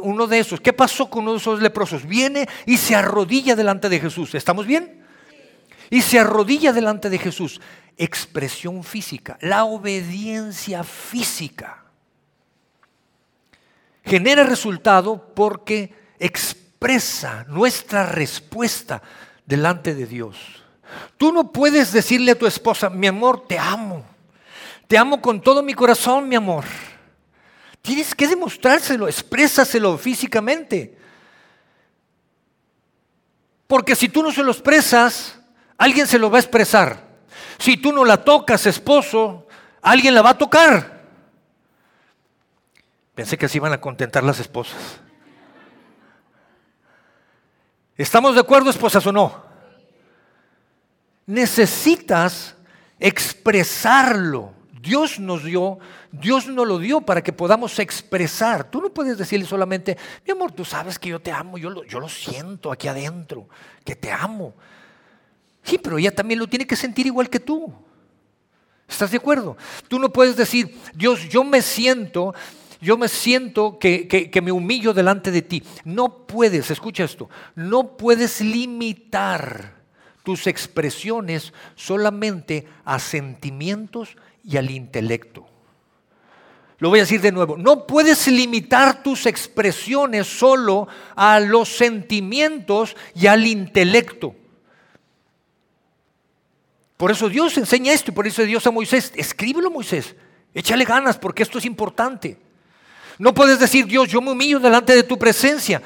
Uno 0.00 0.26
de 0.26 0.38
esos, 0.38 0.58
¿qué 0.58 0.72
pasó 0.72 1.10
con 1.10 1.24
uno 1.24 1.32
de 1.32 1.38
esos 1.38 1.60
leprosos? 1.60 2.06
Viene 2.06 2.48
y 2.64 2.78
se 2.78 2.94
arrodilla 2.94 3.54
delante 3.54 3.90
de 3.90 4.00
Jesús. 4.00 4.34
¿Estamos 4.34 4.64
bien? 4.64 5.05
Y 5.90 6.02
se 6.02 6.18
arrodilla 6.18 6.72
delante 6.72 7.10
de 7.10 7.18
Jesús 7.18 7.60
expresión 7.96 8.84
física, 8.84 9.38
la 9.40 9.64
obediencia 9.64 10.84
física. 10.84 11.84
Genera 14.04 14.44
resultado 14.44 15.34
porque 15.34 15.94
expresa 16.18 17.44
nuestra 17.48 18.06
respuesta 18.06 19.02
delante 19.44 19.94
de 19.94 20.06
Dios. 20.06 20.36
Tú 21.16 21.32
no 21.32 21.50
puedes 21.50 21.92
decirle 21.92 22.32
a 22.32 22.38
tu 22.38 22.46
esposa, 22.46 22.90
mi 22.90 23.06
amor, 23.06 23.46
te 23.46 23.58
amo. 23.58 24.04
Te 24.86 24.96
amo 24.96 25.20
con 25.20 25.40
todo 25.40 25.62
mi 25.62 25.74
corazón, 25.74 26.28
mi 26.28 26.36
amor. 26.36 26.64
Tienes 27.82 28.14
que 28.14 28.28
demostrárselo, 28.28 29.08
exprésaselo 29.08 29.98
físicamente. 29.98 30.96
Porque 33.66 33.96
si 33.96 34.08
tú 34.08 34.22
no 34.22 34.30
se 34.30 34.44
lo 34.44 34.52
expresas, 34.52 35.40
alguien 35.78 36.06
se 36.06 36.18
lo 36.18 36.30
va 36.30 36.38
a 36.38 36.40
expresar. 36.40 37.06
Si 37.58 37.76
tú 37.76 37.92
no 37.92 38.04
la 38.04 38.24
tocas, 38.24 38.66
esposo, 38.66 39.46
alguien 39.82 40.14
la 40.14 40.22
va 40.22 40.30
a 40.30 40.38
tocar. 40.38 40.96
Pensé 43.14 43.38
que 43.38 43.46
así 43.46 43.56
iban 43.56 43.72
a 43.72 43.80
contentar 43.80 44.22
las 44.22 44.40
esposas. 44.40 45.00
¿Estamos 47.96 48.34
de 48.34 48.42
acuerdo, 48.42 48.68
esposas 48.68 49.06
o 49.06 49.12
no? 49.12 49.42
Necesitas 51.24 52.54
expresarlo. 52.98 54.52
Dios 54.80 55.18
nos 55.18 55.42
dio, 55.42 55.78
Dios 56.12 56.46
nos 56.46 56.68
lo 56.68 56.78
dio 56.78 57.00
para 57.00 57.22
que 57.22 57.32
podamos 57.32 57.78
expresar. 57.78 58.70
Tú 58.70 58.82
no 58.82 58.90
puedes 58.90 59.16
decirle 59.16 59.46
solamente, 59.46 59.96
mi 60.24 60.32
amor, 60.32 60.52
tú 60.52 60.64
sabes 60.64 60.98
que 60.98 61.08
yo 61.08 61.20
te 61.20 61.32
amo, 61.32 61.58
yo 61.58 61.70
lo, 61.70 61.84
yo 61.84 61.98
lo 61.98 62.08
siento 62.08 62.70
aquí 62.70 62.86
adentro, 62.86 63.48
que 63.82 63.96
te 63.96 64.12
amo. 64.12 64.54
Sí, 65.66 65.78
pero 65.78 65.98
ella 65.98 66.14
también 66.14 66.38
lo 66.38 66.46
tiene 66.46 66.66
que 66.66 66.76
sentir 66.76 67.06
igual 67.06 67.28
que 67.28 67.40
tú. 67.40 67.72
¿Estás 68.88 69.10
de 69.10 69.16
acuerdo? 69.16 69.56
Tú 69.88 69.98
no 69.98 70.12
puedes 70.12 70.36
decir, 70.36 70.78
Dios, 70.94 71.28
yo 71.28 71.42
me 71.42 71.60
siento, 71.60 72.34
yo 72.80 72.96
me 72.96 73.08
siento 73.08 73.76
que, 73.80 74.06
que, 74.06 74.40
me 74.42 74.52
humillo 74.52 74.94
delante 74.94 75.32
de 75.32 75.42
ti. 75.42 75.64
No 75.84 76.24
puedes, 76.24 76.70
escucha 76.70 77.02
esto, 77.02 77.28
no 77.56 77.96
puedes 77.96 78.40
limitar 78.40 79.74
tus 80.22 80.46
expresiones 80.46 81.52
solamente 81.74 82.68
a 82.84 83.00
sentimientos 83.00 84.16
y 84.44 84.58
al 84.58 84.70
intelecto. 84.70 85.48
Lo 86.78 86.90
voy 86.90 87.00
a 87.00 87.02
decir 87.02 87.20
de 87.20 87.32
nuevo, 87.32 87.56
no 87.56 87.88
puedes 87.88 88.28
limitar 88.28 89.02
tus 89.02 89.26
expresiones 89.26 90.28
solo 90.28 90.86
a 91.16 91.40
los 91.40 91.70
sentimientos 91.70 92.94
y 93.16 93.26
al 93.26 93.48
intelecto. 93.48 94.36
Por 96.96 97.10
eso 97.10 97.28
Dios 97.28 97.56
enseña 97.58 97.92
esto 97.92 98.10
y 98.10 98.14
por 98.14 98.26
eso 98.26 98.42
Dios 98.42 98.66
a 98.66 98.70
Moisés, 98.70 99.12
escríbelo 99.16 99.70
Moisés, 99.70 100.14
échale 100.54 100.84
ganas 100.84 101.18
porque 101.18 101.42
esto 101.42 101.58
es 101.58 101.64
importante. 101.64 102.38
No 103.18 103.34
puedes 103.34 103.58
decir, 103.58 103.86
Dios, 103.86 104.08
yo 104.08 104.20
me 104.20 104.32
humillo 104.32 104.60
delante 104.60 104.94
de 104.94 105.02
tu 105.02 105.18
presencia. 105.18 105.82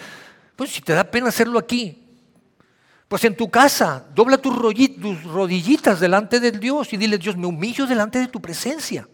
Pues 0.57 0.71
si 0.71 0.81
te 0.81 0.93
da 0.93 1.05
pena 1.05 1.29
hacerlo 1.29 1.59
aquí, 1.59 2.01
pues 3.09 3.25
en 3.25 3.37
tu 3.37 3.51
casa, 3.51 4.05
dobla 4.15 4.39
tus 4.39 4.55
rodillitas 4.57 5.99
delante 5.99 6.39
de 6.39 6.53
Dios 6.53 6.93
y 6.93 6.97
dile, 6.97 7.19
Dios, 7.19 7.37
me 7.37 7.47
humillo 7.47 7.87
delante 7.87 8.21
de 8.21 8.29
tu 8.29 8.41
presencia. 8.41 9.09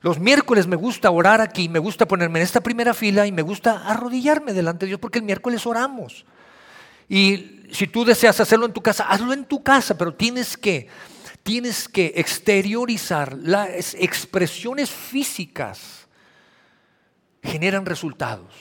Los 0.00 0.18
miércoles 0.18 0.66
me 0.66 0.76
gusta 0.76 1.10
orar 1.10 1.40
aquí, 1.40 1.68
me 1.68 1.78
gusta 1.78 2.08
ponerme 2.08 2.38
en 2.38 2.44
esta 2.44 2.62
primera 2.62 2.94
fila 2.94 3.26
y 3.26 3.32
me 3.32 3.42
gusta 3.42 3.86
arrodillarme 3.86 4.52
delante 4.54 4.86
de 4.86 4.88
Dios 4.88 5.00
porque 5.00 5.18
el 5.18 5.24
miércoles 5.24 5.66
oramos. 5.66 6.24
Y 7.10 7.66
si 7.72 7.88
tú 7.88 8.04
deseas 8.04 8.38
hacerlo 8.38 8.66
en 8.66 8.72
tu 8.72 8.80
casa, 8.80 9.04
hazlo 9.08 9.32
en 9.32 9.44
tu 9.44 9.64
casa, 9.64 9.98
pero 9.98 10.14
tienes 10.14 10.56
que, 10.56 10.86
tienes 11.42 11.88
que 11.88 12.12
exteriorizar 12.14 13.36
las 13.36 13.94
expresiones 13.94 14.90
físicas 14.90 16.06
generan 17.42 17.84
resultados. 17.84 18.54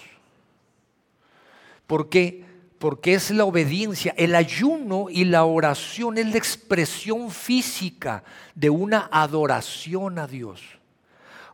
Porque 1.85 2.49
porque 2.79 3.13
es 3.13 3.29
la 3.31 3.43
obediencia, 3.43 4.13
el 4.17 4.33
ayuno 4.33 5.07
y 5.09 5.25
la 5.25 5.43
oración 5.43 6.17
es 6.17 6.27
la 6.27 6.37
expresión 6.37 7.29
física 7.29 8.23
de 8.55 8.69
una 8.69 9.09
adoración 9.11 10.17
a 10.17 10.25
Dios. 10.25 10.61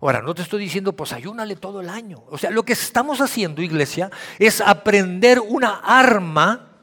Ahora, 0.02 0.22
no 0.22 0.36
te 0.36 0.44
estoy 0.44 0.62
diciendo, 0.62 0.94
pues 0.94 1.14
ayúnale 1.14 1.56
todo 1.56 1.82
el 1.82 1.90
año. 1.90 2.24
O 2.30 2.38
sea, 2.38 2.52
lo 2.52 2.64
que 2.64 2.74
estamos 2.74 3.22
haciendo, 3.22 3.64
iglesia, 3.64 4.12
es 4.38 4.62
aprender 4.62 5.40
una 5.40 5.80
arma 5.80 6.75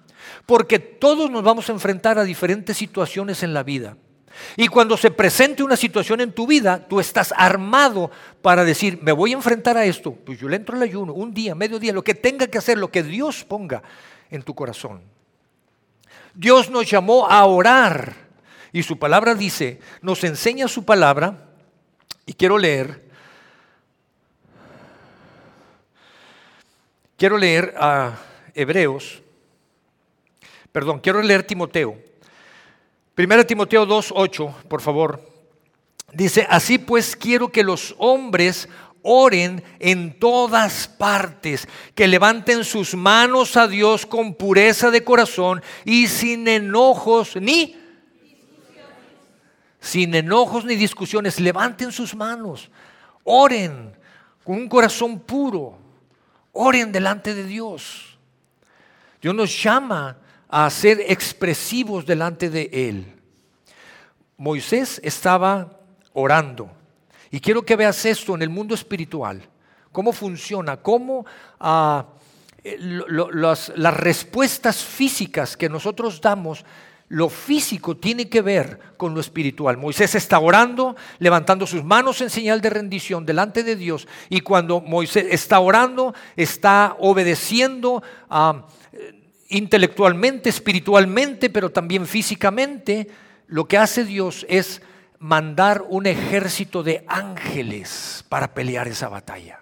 porque 0.46 0.78
todos 0.78 1.30
nos 1.30 1.42
vamos 1.42 1.68
a 1.68 1.72
enfrentar 1.72 2.18
a 2.18 2.24
diferentes 2.24 2.76
situaciones 2.76 3.42
en 3.42 3.54
la 3.54 3.62
vida. 3.62 3.96
Y 4.56 4.68
cuando 4.68 4.96
se 4.96 5.10
presente 5.10 5.62
una 5.62 5.76
situación 5.76 6.20
en 6.20 6.32
tu 6.32 6.46
vida, 6.46 6.86
tú 6.88 7.00
estás 7.00 7.34
armado 7.36 8.10
para 8.40 8.64
decir, 8.64 8.98
me 9.02 9.12
voy 9.12 9.32
a 9.32 9.36
enfrentar 9.36 9.76
a 9.76 9.84
esto. 9.84 10.12
Pues 10.12 10.38
yo 10.38 10.48
le 10.48 10.56
entro 10.56 10.76
al 10.76 10.82
ayuno, 10.82 11.12
un 11.12 11.34
día, 11.34 11.54
medio 11.54 11.78
día, 11.78 11.92
lo 11.92 12.02
que 12.02 12.14
tenga 12.14 12.46
que 12.46 12.58
hacer, 12.58 12.78
lo 12.78 12.90
que 12.90 13.02
Dios 13.02 13.44
ponga 13.44 13.82
en 14.30 14.42
tu 14.42 14.54
corazón. 14.54 15.02
Dios 16.34 16.70
nos 16.70 16.90
llamó 16.90 17.26
a 17.28 17.44
orar 17.44 18.14
y 18.72 18.82
su 18.82 18.98
palabra 18.98 19.34
dice, 19.34 19.80
nos 20.00 20.24
enseña 20.24 20.66
su 20.66 20.84
palabra 20.84 21.50
y 22.24 22.32
quiero 22.32 22.56
leer, 22.56 23.04
quiero 27.18 27.36
leer 27.36 27.74
a 27.76 28.16
Hebreos 28.54 29.21
Perdón, 30.72 31.00
quiero 31.00 31.20
leer 31.22 31.42
Timoteo. 31.42 31.98
Primero 33.14 33.44
Timoteo 33.44 33.86
2.8, 33.86 34.54
por 34.68 34.80
favor. 34.80 35.20
Dice, 36.12 36.46
así 36.48 36.78
pues 36.78 37.14
quiero 37.14 37.50
que 37.50 37.62
los 37.62 37.94
hombres 37.98 38.68
oren 39.02 39.62
en 39.78 40.18
todas 40.18 40.88
partes, 40.88 41.68
que 41.94 42.08
levanten 42.08 42.64
sus 42.64 42.94
manos 42.94 43.56
a 43.56 43.68
Dios 43.68 44.06
con 44.06 44.34
pureza 44.34 44.90
de 44.90 45.04
corazón 45.04 45.62
y 45.84 46.06
sin 46.06 46.48
enojos 46.48 47.36
ni 47.36 47.76
sin 49.80 50.14
enojos 50.14 50.64
ni 50.64 50.76
discusiones, 50.76 51.40
levanten 51.40 51.90
sus 51.90 52.14
manos, 52.14 52.70
oren 53.24 53.92
con 54.44 54.54
un 54.54 54.68
corazón 54.68 55.18
puro, 55.18 55.76
oren 56.52 56.92
delante 56.92 57.34
de 57.34 57.42
Dios. 57.42 58.16
Dios 59.20 59.34
nos 59.34 59.60
llama 59.60 60.16
a 60.54 60.68
ser 60.68 61.00
expresivos 61.08 62.04
delante 62.04 62.50
de 62.50 62.68
Él. 62.70 63.06
Moisés 64.36 65.00
estaba 65.02 65.80
orando. 66.12 66.70
Y 67.30 67.40
quiero 67.40 67.62
que 67.62 67.74
veas 67.74 68.04
esto 68.04 68.34
en 68.34 68.42
el 68.42 68.50
mundo 68.50 68.74
espiritual. 68.74 69.40
Cómo 69.92 70.12
funciona, 70.12 70.76
cómo 70.76 71.24
ah, 71.58 72.06
las, 72.64 73.72
las 73.76 73.96
respuestas 73.96 74.84
físicas 74.84 75.56
que 75.56 75.70
nosotros 75.70 76.20
damos 76.20 76.66
lo 77.08 77.28
físico 77.28 77.96
tiene 77.96 78.28
que 78.28 78.40
ver 78.40 78.78
con 78.96 79.14
lo 79.14 79.20
espiritual. 79.20 79.76
Moisés 79.76 80.14
está 80.14 80.38
orando, 80.38 80.96
levantando 81.18 81.66
sus 81.66 81.84
manos 81.84 82.20
en 82.22 82.30
señal 82.30 82.62
de 82.62 82.70
rendición 82.70 83.26
delante 83.26 83.62
de 83.62 83.76
Dios. 83.76 84.08
Y 84.30 84.40
cuando 84.40 84.80
Moisés 84.80 85.26
está 85.30 85.60
orando, 85.60 86.14
está 86.36 86.96
obedeciendo 86.98 88.02
a 88.30 88.66
intelectualmente, 89.56 90.48
espiritualmente, 90.48 91.50
pero 91.50 91.70
también 91.70 92.06
físicamente, 92.06 93.08
lo 93.46 93.66
que 93.66 93.78
hace 93.78 94.04
Dios 94.04 94.46
es 94.48 94.82
mandar 95.18 95.84
un 95.88 96.06
ejército 96.06 96.82
de 96.82 97.04
ángeles 97.06 98.24
para 98.28 98.54
pelear 98.54 98.88
esa 98.88 99.08
batalla. 99.08 99.60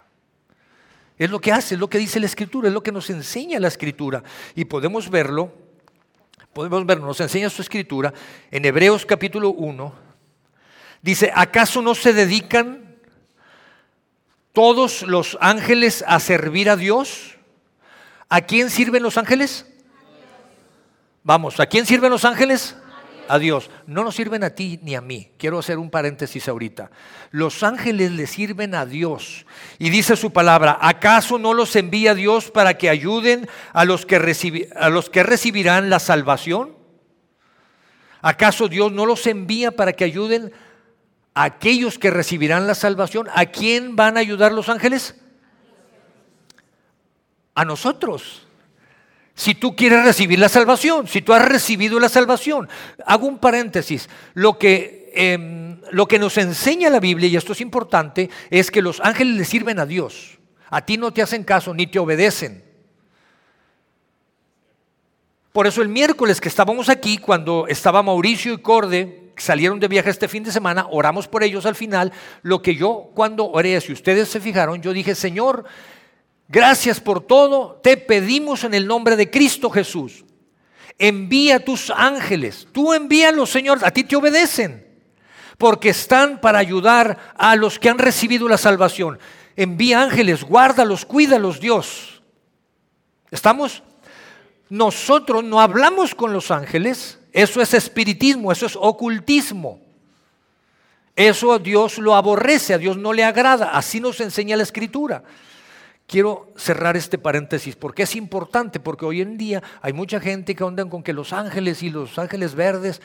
Es 1.19 1.31
lo 1.31 1.41
que 1.41 1.53
hace, 1.53 1.75
es 1.75 1.81
lo 1.81 1.89
que 1.89 1.99
dice 1.99 2.19
la 2.19 2.27
escritura, 2.27 2.69
es 2.69 2.75
lo 2.75 2.83
que 2.83 2.93
nos 2.93 3.11
enseña 3.11 3.61
la 3.61 3.69
escritura. 3.69 4.23
Y 4.55 4.65
podemos 4.65 5.11
verlo, 5.11 5.53
podemos 6.53 6.87
verlo, 6.87 7.07
nos 7.07 7.21
enseña 7.21 7.51
su 7.51 7.61
escritura 7.61 8.15
en 8.51 8.65
Hebreos 8.65 9.05
capítulo 9.05 9.51
1, 9.51 10.11
Dice, 11.03 11.33
¿acaso 11.35 11.81
no 11.81 11.95
se 11.95 12.13
dedican 12.13 12.97
todos 14.53 15.03
los 15.03 15.39
ángeles 15.41 16.05
a 16.07 16.21
servir 16.21 16.69
a 16.69 16.77
Dios? 16.77 17.37
¿A 18.29 18.43
quién 18.43 18.71
sirven 18.71 19.03
los 19.03 19.17
ángeles? 19.17 19.67
Vamos, 21.23 21.61
¿a 21.61 21.67
quién 21.67 21.87
sirven 21.87 22.11
los 22.11 22.25
ángeles? 22.25 22.77
A 23.29 23.39
Dios. 23.39 23.71
No 23.87 24.03
nos 24.03 24.17
sirven 24.17 24.43
a 24.43 24.51
ti 24.51 24.81
ni 24.83 24.95
a 24.95 25.01
mí. 25.01 25.31
Quiero 25.39 25.59
hacer 25.59 25.79
un 25.79 25.91
paréntesis 25.91 26.49
ahorita. 26.49 26.91
Los 27.31 27.63
ángeles 27.63 28.11
le 28.13 28.27
sirven 28.27 28.75
a 28.75 28.87
Dios. 28.87 29.47
Y 29.79 29.91
dice 29.91 30.17
su 30.17 30.33
palabra, 30.33 30.79
¿acaso 30.81 31.39
no 31.39 31.55
los 31.55 31.77
envía 31.77 32.15
Dios 32.15 32.51
para 32.51 32.77
que 32.77 32.89
ayuden 32.89 33.49
a 33.73 33.85
los 33.85 34.07
que, 34.07 34.69
a 34.75 34.89
los 34.89 35.11
que 35.11 35.23
recibirán 35.23 35.91
la 35.91 36.01
salvación? 36.01 36.75
¿Acaso 38.23 38.69
Dios 38.69 38.91
no 38.91 39.07
los 39.07 39.27
envía 39.27 39.71
para 39.71 39.93
que 39.93 40.05
ayuden 40.05 40.53
a 41.35 41.45
aquellos 41.45 41.99
que 41.99 42.11
recibirán 42.11 42.67
la 42.67 42.75
salvación? 42.75 43.29
¿A 43.35 43.47
quién 43.47 43.95
van 43.95 44.17
a 44.17 44.21
ayudar 44.21 44.53
los 44.53 44.69
ángeles? 44.69 45.15
A 47.55 47.65
nosotros. 47.65 48.47
Si 49.41 49.55
tú 49.55 49.75
quieres 49.75 50.05
recibir 50.05 50.39
la 50.39 50.51
salvación, 50.51 51.07
si 51.07 51.23
tú 51.23 51.33
has 51.33 51.43
recibido 51.43 51.99
la 51.99 52.11
salvación. 52.11 52.69
Hago 53.07 53.27
un 53.27 53.39
paréntesis. 53.39 54.07
Lo 54.35 54.59
que, 54.59 55.11
em, 55.15 55.81
lo 55.93 56.07
que 56.07 56.19
nos 56.19 56.37
enseña 56.37 56.91
la 56.91 57.01
Biblia, 57.01 57.27
y 57.27 57.37
esto 57.37 57.55
es 57.55 57.63
importante, 57.63 58.29
es 58.51 58.71
que 58.71 58.83
los 58.83 59.01
ángeles 59.01 59.37
le 59.37 59.45
sirven 59.47 59.79
a 59.79 59.87
Dios. 59.87 60.39
A 60.69 60.85
ti 60.85 60.99
no 60.99 61.11
te 61.11 61.23
hacen 61.23 61.43
caso 61.43 61.73
ni 61.73 61.87
te 61.87 61.99
obedecen. 61.99 62.63
Por 65.53 65.67
eso 65.67 65.81
el 65.81 65.89
miércoles 65.89 66.39
que 66.39 66.51
estábamos 66.51 66.91
aquí, 66.91 67.17
cuando 67.17 67.67
estaba 67.67 68.03
Mauricio 68.03 68.53
y 68.53 68.59
Corde, 68.59 69.33
salieron 69.39 69.81
de 69.81 69.89
viaje 69.89 70.11
este 70.11 70.29
fin 70.29 70.45
de 70.45 70.53
semana, 70.53 70.87
oramos 70.91 71.29
por 71.29 71.43
ellos 71.43 71.65
al 71.65 71.77
final. 71.77 72.13
Lo 72.43 72.61
que 72.61 72.75
yo 72.75 73.09
cuando 73.15 73.51
oré, 73.51 73.81
si 73.81 73.95
ustedes 73.95 74.29
se 74.29 74.39
fijaron, 74.39 74.83
yo 74.83 74.93
dije, 74.93 75.15
Señor, 75.15 75.65
gracias 76.51 77.01
por 77.01 77.23
todo, 77.23 77.81
te 77.83 77.97
pedimos 77.97 78.65
en 78.65 78.75
el 78.75 78.87
nombre 78.87 79.17
de 79.17 79.31
Cristo 79.31 79.71
Jesús. 79.71 80.25
Envía 80.99 81.65
tus 81.65 81.89
ángeles, 81.89 82.69
tú 82.73 82.93
envíalos, 82.93 83.49
Señor, 83.49 83.79
a 83.83 83.91
ti 83.91 84.05
te 84.05 84.17
obedecen, 84.17 84.87
porque 85.57 85.89
están 85.89 86.43
para 86.43 86.59
ayudar 86.59 87.33
a 87.39 87.57
los 87.57 87.79
que 87.79 87.89
han 87.89 87.99
recibido 87.99 88.49
la 88.49 88.59
salvación. 88.59 89.19
Envía 89.57 90.03
ángeles, 90.03 90.45
guárdalos, 90.45 91.07
cuídalos, 91.07 91.59
Dios. 91.59 92.23
¿Estamos? 93.31 93.83
nosotros 94.71 95.43
no 95.45 95.61
hablamos 95.61 96.15
con 96.15 96.33
los 96.33 96.51
ángeles, 96.51 97.19
eso 97.33 97.61
es 97.61 97.75
espiritismo, 97.75 98.51
eso 98.51 98.67
es 98.67 98.77
ocultismo. 98.77 99.81
Eso 101.17 101.53
a 101.53 101.59
Dios 101.59 101.99
lo 101.99 102.15
aborrece, 102.15 102.73
a 102.73 102.79
Dios 102.79 102.97
no 102.97 103.13
le 103.13 103.25
agrada, 103.25 103.71
así 103.73 104.01
nos 104.01 104.21
enseña 104.21 104.57
la 104.57 104.63
escritura. 104.63 105.23
Quiero 106.11 106.53
cerrar 106.57 106.97
este 106.97 107.19
paréntesis 107.19 107.77
porque 107.77 108.03
es 108.03 108.17
importante, 108.17 108.81
porque 108.81 109.05
hoy 109.05 109.21
en 109.21 109.39
día 109.39 109.63
hay 109.81 109.93
mucha 109.93 110.19
gente 110.19 110.57
que 110.57 110.65
andan 110.65 110.91
con 110.91 111.05
que 111.05 111.13
los 111.13 111.33
ángeles 111.33 111.85
y 111.85 111.91
los 111.91 112.19
ángeles 112.19 112.57
verdes 112.57 113.01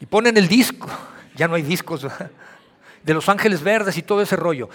y 0.00 0.06
ponen 0.06 0.36
el 0.36 0.48
disco, 0.48 0.88
ya 1.36 1.46
no 1.46 1.54
hay 1.54 1.62
discos 1.62 2.04
de 3.04 3.14
los 3.14 3.28
ángeles 3.28 3.62
verdes 3.62 3.96
y 3.96 4.02
todo 4.02 4.22
ese 4.22 4.34
rollo. 4.34 4.68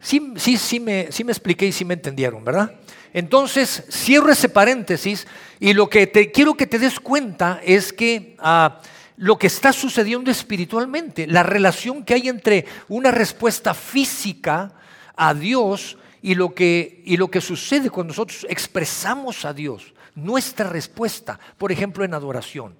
Sí, 0.00 0.34
sí, 0.34 0.56
sí, 0.56 0.80
me, 0.80 1.12
sí 1.12 1.22
me 1.22 1.30
expliqué 1.30 1.66
y 1.66 1.72
sí 1.72 1.84
me 1.84 1.94
entendieron, 1.94 2.44
¿verdad? 2.44 2.74
Entonces, 3.12 3.84
cierro 3.88 4.32
ese 4.32 4.48
paréntesis 4.48 5.28
y 5.60 5.74
lo 5.74 5.88
que 5.88 6.08
te 6.08 6.32
quiero 6.32 6.54
que 6.54 6.66
te 6.66 6.80
des 6.80 6.98
cuenta 6.98 7.60
es 7.62 7.92
que 7.92 8.34
ah, 8.40 8.80
lo 9.20 9.38
que 9.38 9.48
está 9.48 9.70
sucediendo 9.74 10.30
espiritualmente, 10.30 11.26
la 11.26 11.42
relación 11.42 12.04
que 12.04 12.14
hay 12.14 12.28
entre 12.28 12.64
una 12.88 13.10
respuesta 13.10 13.74
física 13.74 14.72
a 15.14 15.34
Dios 15.34 15.98
y 16.22 16.34
lo 16.34 16.54
que, 16.54 17.02
y 17.04 17.18
lo 17.18 17.30
que 17.30 17.42
sucede 17.42 17.90
cuando 17.90 18.12
nosotros 18.12 18.46
expresamos 18.48 19.44
a 19.44 19.52
Dios, 19.52 19.92
nuestra 20.14 20.70
respuesta, 20.70 21.38
por 21.58 21.70
ejemplo, 21.70 22.02
en 22.02 22.14
adoración. 22.14 22.74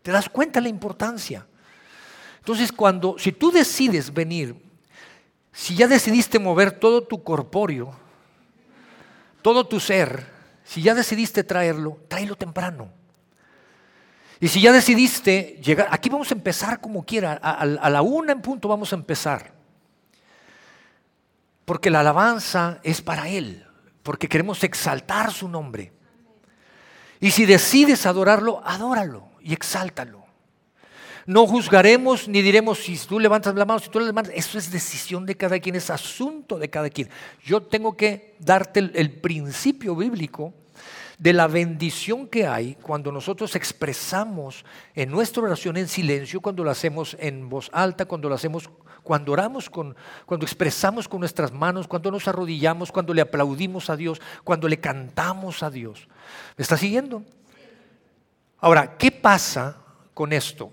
¿Te 0.00 0.10
das 0.10 0.30
cuenta 0.30 0.62
la 0.62 0.70
importancia? 0.70 1.46
Entonces, 2.38 2.72
cuando, 2.72 3.16
si 3.18 3.32
tú 3.32 3.50
decides 3.50 4.14
venir, 4.14 4.56
si 5.52 5.76
ya 5.76 5.86
decidiste 5.86 6.38
mover 6.38 6.70
todo 6.70 7.02
tu 7.02 7.22
corpóreo, 7.22 7.94
todo 9.42 9.66
tu 9.66 9.78
ser, 9.78 10.26
si 10.64 10.80
ya 10.80 10.94
decidiste 10.94 11.44
traerlo, 11.44 11.98
tráelo 12.08 12.34
temprano. 12.34 13.01
Y 14.42 14.48
si 14.48 14.60
ya 14.60 14.72
decidiste 14.72 15.60
llegar, 15.62 15.86
aquí 15.92 16.08
vamos 16.08 16.32
a 16.32 16.34
empezar 16.34 16.80
como 16.80 17.04
quiera, 17.04 17.34
a, 17.34 17.64
la 17.64 18.02
una 18.02 18.32
en 18.32 18.42
punto 18.42 18.66
vamos 18.66 18.92
a 18.92 18.96
empezar. 18.96 19.52
Porque 21.64 21.90
la 21.90 22.00
alabanza 22.00 22.80
es 22.82 23.00
para 23.02 23.28
Él, 23.28 23.64
porque 24.02 24.28
queremos 24.28 24.64
exaltar 24.64 25.30
su 25.30 25.46
nombre. 25.46 25.92
Y 27.20 27.30
si 27.30 27.46
decides 27.46 28.04
adorarlo, 28.04 28.60
adóralo 28.64 29.28
y 29.42 29.52
exáltalo. 29.52 30.24
No 31.24 31.46
juzgaremos 31.46 32.26
ni 32.26 32.42
diremos 32.42 32.80
si 32.80 32.98
tú 32.98 33.20
levantas 33.20 33.54
la 33.54 33.64
mano, 33.64 33.78
si 33.78 33.90
tú 33.90 34.00
la 34.00 34.06
levantas. 34.06 34.34
Eso 34.34 34.58
es 34.58 34.72
decisión 34.72 35.24
de 35.24 35.36
cada 35.36 35.60
quien, 35.60 35.76
es 35.76 35.88
asunto 35.88 36.58
de 36.58 36.68
cada 36.68 36.90
quien. 36.90 37.08
Yo 37.44 37.62
tengo 37.62 37.96
que 37.96 38.34
darte 38.40 38.80
el, 38.80 39.12
principio 39.20 39.94
bíblico 39.94 40.52
de 41.22 41.32
la 41.32 41.46
bendición 41.46 42.26
que 42.26 42.48
hay 42.48 42.74
cuando 42.82 43.12
nosotros 43.12 43.54
expresamos 43.54 44.64
en 44.92 45.08
nuestra 45.08 45.44
oración 45.44 45.76
en 45.76 45.86
silencio, 45.86 46.40
cuando 46.40 46.64
lo 46.64 46.70
hacemos 46.72 47.16
en 47.20 47.48
voz 47.48 47.70
alta, 47.72 48.06
cuando 48.06 48.28
lo 48.28 48.34
hacemos, 48.34 48.68
cuando 49.04 49.30
oramos, 49.30 49.70
con, 49.70 49.94
cuando 50.26 50.44
expresamos 50.44 51.06
con 51.06 51.20
nuestras 51.20 51.52
manos, 51.52 51.86
cuando 51.86 52.10
nos 52.10 52.26
arrodillamos, 52.26 52.90
cuando 52.90 53.14
le 53.14 53.22
aplaudimos 53.22 53.88
a 53.88 53.96
Dios, 53.96 54.20
cuando 54.42 54.66
le 54.66 54.80
cantamos 54.80 55.62
a 55.62 55.70
Dios. 55.70 56.08
¿Me 56.56 56.62
está 56.62 56.76
siguiendo? 56.76 57.22
Ahora, 58.58 58.96
¿qué 58.98 59.12
pasa 59.12 59.76
con 60.14 60.32
esto? 60.32 60.72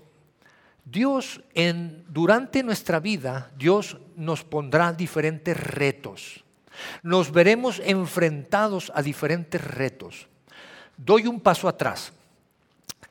Dios 0.84 1.42
en, 1.54 2.04
durante 2.08 2.64
nuestra 2.64 2.98
vida, 2.98 3.52
Dios 3.56 3.98
nos 4.16 4.42
pondrá 4.42 4.92
diferentes 4.94 5.56
retos. 5.56 6.44
Nos 7.04 7.30
veremos 7.30 7.80
enfrentados 7.84 8.90
a 8.96 9.02
diferentes 9.02 9.62
retos. 9.62 10.26
Doy 11.02 11.26
un 11.26 11.40
paso 11.40 11.66
atrás. 11.66 12.12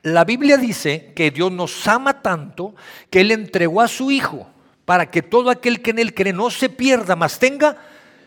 La 0.03 0.23
Biblia 0.23 0.57
dice 0.57 1.11
que 1.15 1.31
Dios 1.31 1.51
nos 1.51 1.87
ama 1.87 2.21
tanto 2.21 2.75
que 3.09 3.21
Él 3.21 3.31
entregó 3.31 3.81
a 3.81 3.87
su 3.87 4.11
Hijo 4.11 4.47
para 4.85 5.09
que 5.09 5.23
todo 5.23 5.49
aquel 5.49 5.81
que 5.81 5.89
en 5.91 5.99
Él 5.99 6.13
cree 6.13 6.31
no 6.31 6.51
se 6.51 6.69
pierda, 6.69 7.15
mas 7.15 7.39
tenga 7.39 7.77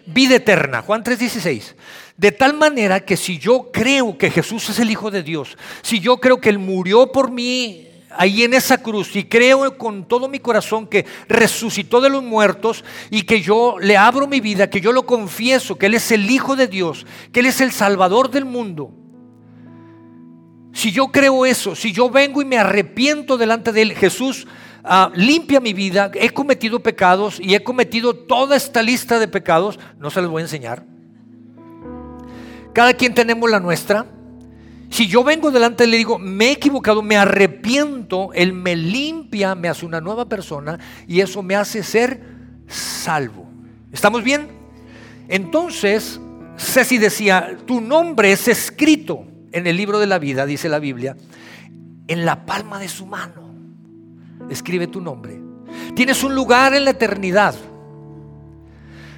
vida 0.05 0.35
eterna. 0.35 0.83
Juan 0.83 1.05
3:16. 1.05 1.75
De 2.17 2.33
tal 2.33 2.55
manera 2.55 3.01
que 3.01 3.17
si 3.17 3.39
yo 3.39 3.71
creo 3.73 4.19
que 4.19 4.31
Jesús 4.31 4.69
es 4.69 4.81
el 4.81 4.91
Hijo 4.91 5.11
de 5.11 5.23
Dios, 5.23 5.57
si 5.83 6.01
yo 6.01 6.19
creo 6.19 6.41
que 6.41 6.49
Él 6.49 6.59
murió 6.59 7.13
por 7.13 7.31
mí 7.31 7.89
ahí 8.11 8.43
en 8.43 8.55
esa 8.55 8.79
cruz 8.79 9.15
y 9.15 9.25
creo 9.25 9.79
con 9.79 10.07
todo 10.07 10.29
mi 10.29 10.41
corazón 10.41 10.89
que 10.89 11.07
resucitó 11.29 12.01
de 12.01 12.11
los 12.11 12.23
muertos 12.23 12.85
y 13.11 13.23
que 13.23 13.41
yo 13.41 13.77
le 13.81 13.97
abro 13.97 14.27
mi 14.27 14.41
vida, 14.41 14.69
que 14.69 14.81
yo 14.81 14.93
lo 14.93 15.07
confieso, 15.07 15.79
que 15.79 15.87
Él 15.87 15.95
es 15.95 16.11
el 16.11 16.29
Hijo 16.29 16.57
de 16.57 16.67
Dios, 16.67 17.07
que 17.33 17.41
Él 17.41 17.47
es 17.47 17.61
el 17.61 17.71
Salvador 17.71 18.29
del 18.29 18.45
mundo. 18.45 18.93
Si 20.73 20.91
yo 20.91 21.09
creo 21.09 21.45
eso, 21.45 21.75
si 21.77 21.93
yo 21.93 22.09
vengo 22.09 22.41
y 22.41 22.47
me 22.47 22.59
arrepiento 22.59 23.37
delante 23.37 23.73
de 23.73 23.83
Él, 23.83 23.93
Jesús 23.95 24.47
ah, 24.83 25.11
limpia 25.15 25.61
mi 25.61 25.75
vida, 25.75 26.11
he 26.15 26.31
cometido 26.31 26.81
pecados 26.81 27.39
y 27.39 27.55
he 27.55 27.63
cometido 27.63 28.15
toda 28.15 28.57
esta 28.57 28.83
lista 28.83 29.19
de 29.19 29.29
pecados, 29.29 29.79
no 29.99 30.11
se 30.11 30.23
los 30.23 30.31
voy 30.31 30.41
a 30.41 30.45
enseñar. 30.45 30.85
Cada 32.73 32.95
quien 32.95 33.13
tenemos 33.13 33.51
la 33.51 33.61
nuestra. 33.61 34.07
Si 34.89 35.07
yo 35.07 35.25
vengo 35.25 35.51
delante 35.51 35.85
y 35.85 35.89
le 35.89 35.97
digo, 35.99 36.19
me 36.19 36.49
he 36.49 36.53
equivocado, 36.53 37.03
me 37.03 37.17
arrepiento, 37.17 38.31
Él 38.35 38.53
me 38.53 38.77
limpia, 38.77 39.55
me 39.55 39.69
hace 39.69 39.87
una 39.87 40.01
nueva 40.01 40.27
persona 40.27 40.79
y 41.07 41.21
eso 41.21 41.43
me 41.43 41.55
hace 41.55 41.83
ser 41.83 42.21
salvo. 42.67 43.47
¿Estamos 43.91 44.23
bien? 44.23 44.49
Entonces, 45.29 46.21
Ceci 46.59 46.99
decía, 46.99 47.57
tu 47.67 47.81
nombre 47.81 48.33
es 48.33 48.49
escrito 48.49 49.27
en 49.53 49.67
el 49.67 49.77
libro 49.77 49.99
de 49.99 50.07
la 50.07 50.19
vida, 50.19 50.47
dice 50.47 50.69
la 50.69 50.79
Biblia, 50.79 51.17
en 52.09 52.25
la 52.25 52.45
palma 52.45 52.79
de 52.79 52.89
su 52.89 53.07
mano. 53.07 53.55
Escribe 54.51 54.87
tu 54.87 55.01
nombre. 55.01 55.41
Tienes 55.95 56.23
un 56.25 56.35
lugar 56.35 56.75
en 56.75 56.85
la 56.85 56.91
eternidad. 56.91 57.55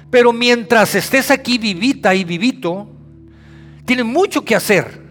Pero 0.09 0.31
mientras 0.31 0.95
estés 0.95 1.31
aquí 1.31 1.57
vivita 1.57 2.13
y 2.13 2.23
vivito, 2.23 2.89
tienes 3.85 4.05
mucho 4.05 4.45
que 4.45 4.55
hacer 4.55 5.05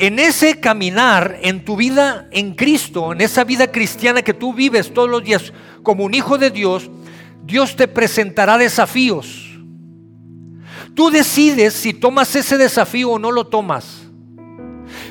en 0.00 0.18
ese 0.18 0.58
caminar 0.60 1.38
en 1.42 1.62
tu 1.62 1.76
vida 1.76 2.26
en 2.30 2.54
Cristo, 2.54 3.12
en 3.12 3.20
esa 3.20 3.44
vida 3.44 3.70
cristiana 3.70 4.22
que 4.22 4.32
tú 4.32 4.54
vives 4.54 4.94
todos 4.94 5.10
los 5.10 5.22
días 5.22 5.52
como 5.82 6.04
un 6.04 6.14
hijo 6.14 6.38
de 6.38 6.50
Dios, 6.50 6.90
Dios 7.44 7.76
te 7.76 7.86
presentará 7.86 8.56
desafíos. 8.56 9.58
Tú 10.94 11.10
decides 11.10 11.74
si 11.74 11.92
tomas 11.92 12.34
ese 12.34 12.56
desafío 12.56 13.10
o 13.10 13.18
no 13.18 13.30
lo 13.30 13.46
tomas. 13.46 13.99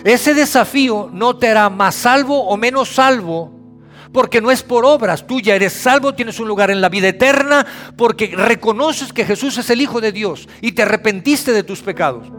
Ese 0.04 0.34
desafío 0.34 1.10
no 1.12 1.38
te 1.38 1.50
hará 1.50 1.70
más 1.70 1.96
salvo 1.96 2.48
o 2.48 2.58
menos 2.58 2.90
salvo 2.90 3.54
Porque 4.14 4.42
no 4.42 4.50
es 4.50 4.64
por 4.64 4.86
obras, 4.86 5.28
tú 5.28 5.40
ya 5.40 5.56
eres 5.56 5.74
salvo, 5.74 6.16
tienes 6.16 6.40
un 6.40 6.48
lugar 6.48 6.72
en 6.72 6.82
la 6.82 6.90
vida 6.90 7.10
eterna, 7.10 7.66
porque 7.96 8.34
reconoces 8.36 9.14
que 9.14 9.26
Jesús 9.26 9.58
es 9.58 9.70
el 9.70 9.82
Hijo 9.82 10.02
de 10.02 10.12
Dios 10.12 10.50
y 10.62 10.72
te 10.72 10.82
arrepentiste 10.82 11.54
de 11.54 11.64
tus 11.64 11.82
pecados. 11.82 12.32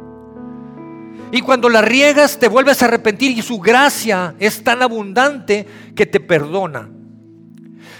Y 1.32 1.42
cuando 1.42 1.68
la 1.68 1.80
riegas 1.80 2.38
te 2.38 2.48
vuelves 2.48 2.82
a 2.82 2.86
arrepentir 2.86 3.38
y 3.38 3.42
su 3.42 3.60
gracia 3.60 4.34
es 4.40 4.64
tan 4.64 4.82
abundante 4.82 5.66
que 5.94 6.06
te 6.06 6.18
perdona. 6.18 6.90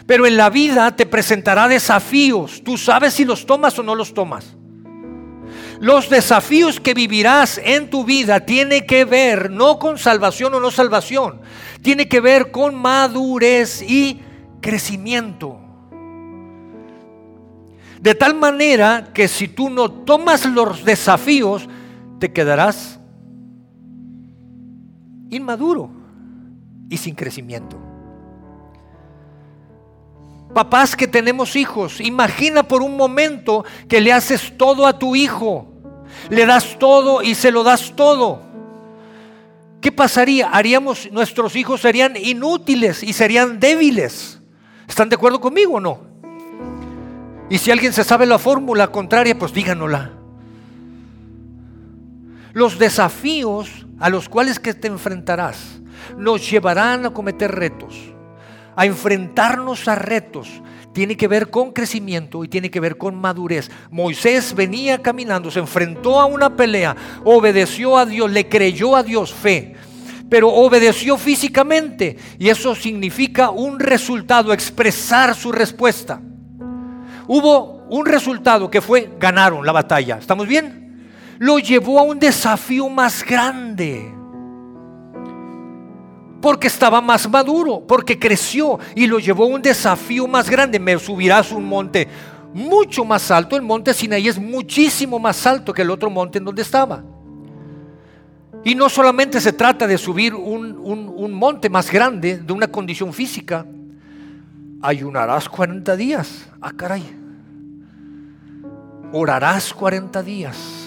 Pero 0.07 0.27
en 0.27 0.37
la 0.37 0.51
vida 0.51 0.97
te 0.97 1.07
presentará 1.07 1.69
desafíos. 1.69 2.63
Tú 2.65 2.77
sabes 2.77 3.15
si 3.15 3.25
los 3.25 3.47
tomas 3.47 3.79
o 3.79 3.85
no 3.85 3.95
los 3.95 4.13
tomas. 4.13 4.57
Los 5.81 6.11
desafíos 6.11 6.79
que 6.79 6.93
vivirás 6.93 7.57
en 7.57 7.89
tu 7.89 8.05
vida 8.05 8.41
tiene 8.41 8.85
que 8.85 9.07
ver 9.07 9.51
no 9.51 9.79
con 9.79 9.97
salvación 9.97 10.53
o 10.53 10.61
no 10.61 10.71
salvación, 10.71 11.41
tiene 11.81 12.07
que 12.07 12.21
ver 12.21 12.51
con 12.51 12.75
madurez 12.75 13.81
y 13.81 14.21
crecimiento. 14.61 15.59
De 17.99 18.15
tal 18.15 18.35
manera 18.35 19.11
que 19.15 19.27
si 19.27 19.49
tú 19.49 19.71
no 19.71 19.91
tomas 19.91 20.45
los 20.45 20.85
desafíos, 20.85 21.67
te 22.19 22.31
quedarás 22.31 23.01
inmaduro 25.31 25.91
y 26.91 26.99
sin 26.99 27.15
crecimiento. 27.15 27.90
Papás 30.55 30.97
que 30.97 31.07
tenemos 31.07 31.55
hijos, 31.57 32.01
imagina 32.01 32.63
por 32.63 32.83
un 32.83 32.97
momento 32.97 33.65
que 33.89 34.01
le 34.01 34.13
haces 34.13 34.57
todo 34.57 34.87
a 34.87 34.99
tu 34.99 35.15
hijo, 35.15 35.73
le 36.29 36.45
das 36.45 36.79
todo 36.79 37.23
y 37.23 37.35
se 37.35 37.53
lo 37.53 37.63
das 37.63 37.95
todo. 37.95 38.43
¿Qué 39.81 39.93
pasaría? 39.93 40.51
Haríamos, 40.51 41.11
nuestros 41.11 41.57
hijos 41.57 41.81
serían 41.81 42.17
inútiles 42.17 43.03
y 43.03 43.13
serían 43.13 43.61
débiles. 43.61 44.41
¿Están 44.87 45.09
de 45.09 45.15
acuerdo 45.15 45.41
conmigo 45.41 45.75
o 45.75 45.81
no? 45.81 46.01
Y 47.49 47.59
si 47.59 47.71
alguien 47.71 47.93
se 47.93 48.05
sabe 48.05 48.27
la 48.27 48.39
fórmula 48.39 48.89
contraria, 48.89 49.39
pues 49.39 49.53
díganosla. 49.53 50.13
Los 52.53 52.79
desafíos 52.79 53.87
a 53.99 54.11
los 54.11 54.29
cuales 54.29 54.59
que 54.59 54.75
te 54.75 54.89
enfrentarás 54.89 55.81
nos 56.17 56.51
llevarán 56.51 57.07
a 57.07 57.11
cometer 57.11 57.51
retos, 57.53 58.10
a 58.77 58.87
enfrentarnos 58.87 59.89
a 59.89 59.95
retos. 59.95 60.49
Tiene 60.93 61.17
que 61.17 61.29
ver 61.29 61.51
con 61.51 61.73
crecimiento 61.73 62.43
y 62.45 62.49
tiene 62.49 62.71
que 62.71 62.81
ver 62.81 62.99
con 62.99 63.15
madurez. 63.15 63.71
Moisés 63.91 64.55
venía 64.55 65.01
caminando, 65.01 65.51
se 65.51 65.61
enfrentó 65.61 66.21
a 66.21 66.27
una 66.27 66.57
pelea, 66.57 66.97
obedeció 67.25 67.97
a 67.97 68.07
Dios, 68.07 68.31
le 68.31 68.49
creyó 68.49 68.97
a 68.97 69.03
Dios 69.03 69.33
fe, 69.33 69.75
pero 70.29 70.49
obedeció 70.49 71.17
físicamente 71.17 72.17
y 72.39 72.49
eso 72.49 72.75
significa 72.75 73.51
un 73.51 73.79
resultado, 73.79 74.53
expresar 74.53 75.35
su 75.35 75.53
respuesta. 75.53 76.21
Hubo 77.29 77.87
un 77.89 78.07
resultado 78.07 78.71
que 78.71 78.81
fue 78.81 79.13
ganaron 79.19 79.65
la 79.65 79.73
batalla. 79.73 80.19
¿Estamos 80.19 80.49
bien? 80.49 80.81
lo 81.41 81.59
llevó 81.59 81.99
a 81.99 82.03
un 82.03 82.19
desafío 82.19 82.91
más 82.91 83.25
grande. 83.25 84.15
Porque 86.41 86.69
estaba 86.69 87.01
más 87.01 87.29
maduro, 87.29 87.83
porque 87.87 88.19
creció 88.19 88.79
y 88.95 89.07
lo 89.07 89.19
llevó 89.19 89.45
a 89.45 89.49
un 89.49 89.63
desafío 89.63 90.27
más 90.27 90.49
grande. 90.49 90.79
Me 90.79 90.99
subirás 90.99 91.53
un 91.53 91.65
monte 91.65 92.09
mucho 92.55 93.05
más 93.05 93.31
alto. 93.31 93.57
El 93.57 93.63
monte 93.63 93.93
Sinaí 93.93 94.29
es 94.29 94.39
muchísimo 94.39 95.19
más 95.19 95.47
alto 95.47 95.73
que 95.73 95.83
el 95.83 95.91
otro 95.91 96.09
monte 96.09 96.39
en 96.39 96.45
donde 96.45 96.63
estaba. 96.63 97.05
Y 98.65 98.75
no 98.75 98.89
solamente 98.89 99.41
se 99.41 99.53
trata 99.53 99.87
de 99.87 99.97
subir 99.99 100.35
un, 100.35 100.77
un 100.83 101.33
monte 101.33 101.69
más 101.69 101.91
grande 101.91 102.39
de 102.39 102.53
una 102.53 102.69
condición 102.69 103.13
física. 103.13 103.67
Ayunarás 104.83 105.49
40 105.49 105.97
días. 105.97 106.47
Ah, 106.61 106.73
caray. 106.75 107.03
Orarás 109.13 109.75
40 109.75 110.23
días 110.23 110.81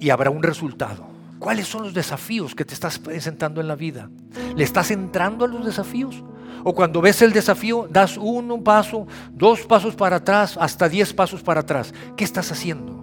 y 0.00 0.10
habrá 0.10 0.30
un 0.30 0.42
resultado. 0.42 1.07
¿Cuáles 1.38 1.68
son 1.68 1.84
los 1.84 1.94
desafíos 1.94 2.54
que 2.54 2.64
te 2.64 2.74
estás 2.74 2.98
presentando 2.98 3.60
en 3.60 3.68
la 3.68 3.76
vida? 3.76 4.10
¿Le 4.56 4.64
estás 4.64 4.90
entrando 4.90 5.44
a 5.44 5.48
los 5.48 5.64
desafíos? 5.64 6.22
O 6.64 6.74
cuando 6.74 7.00
ves 7.00 7.22
el 7.22 7.32
desafío, 7.32 7.86
das 7.88 8.16
uno 8.16 8.62
paso, 8.62 9.06
dos 9.32 9.60
pasos 9.60 9.94
para 9.94 10.16
atrás, 10.16 10.56
hasta 10.60 10.88
diez 10.88 11.12
pasos 11.12 11.42
para 11.42 11.60
atrás. 11.60 11.94
¿Qué 12.16 12.24
estás 12.24 12.50
haciendo? 12.50 12.98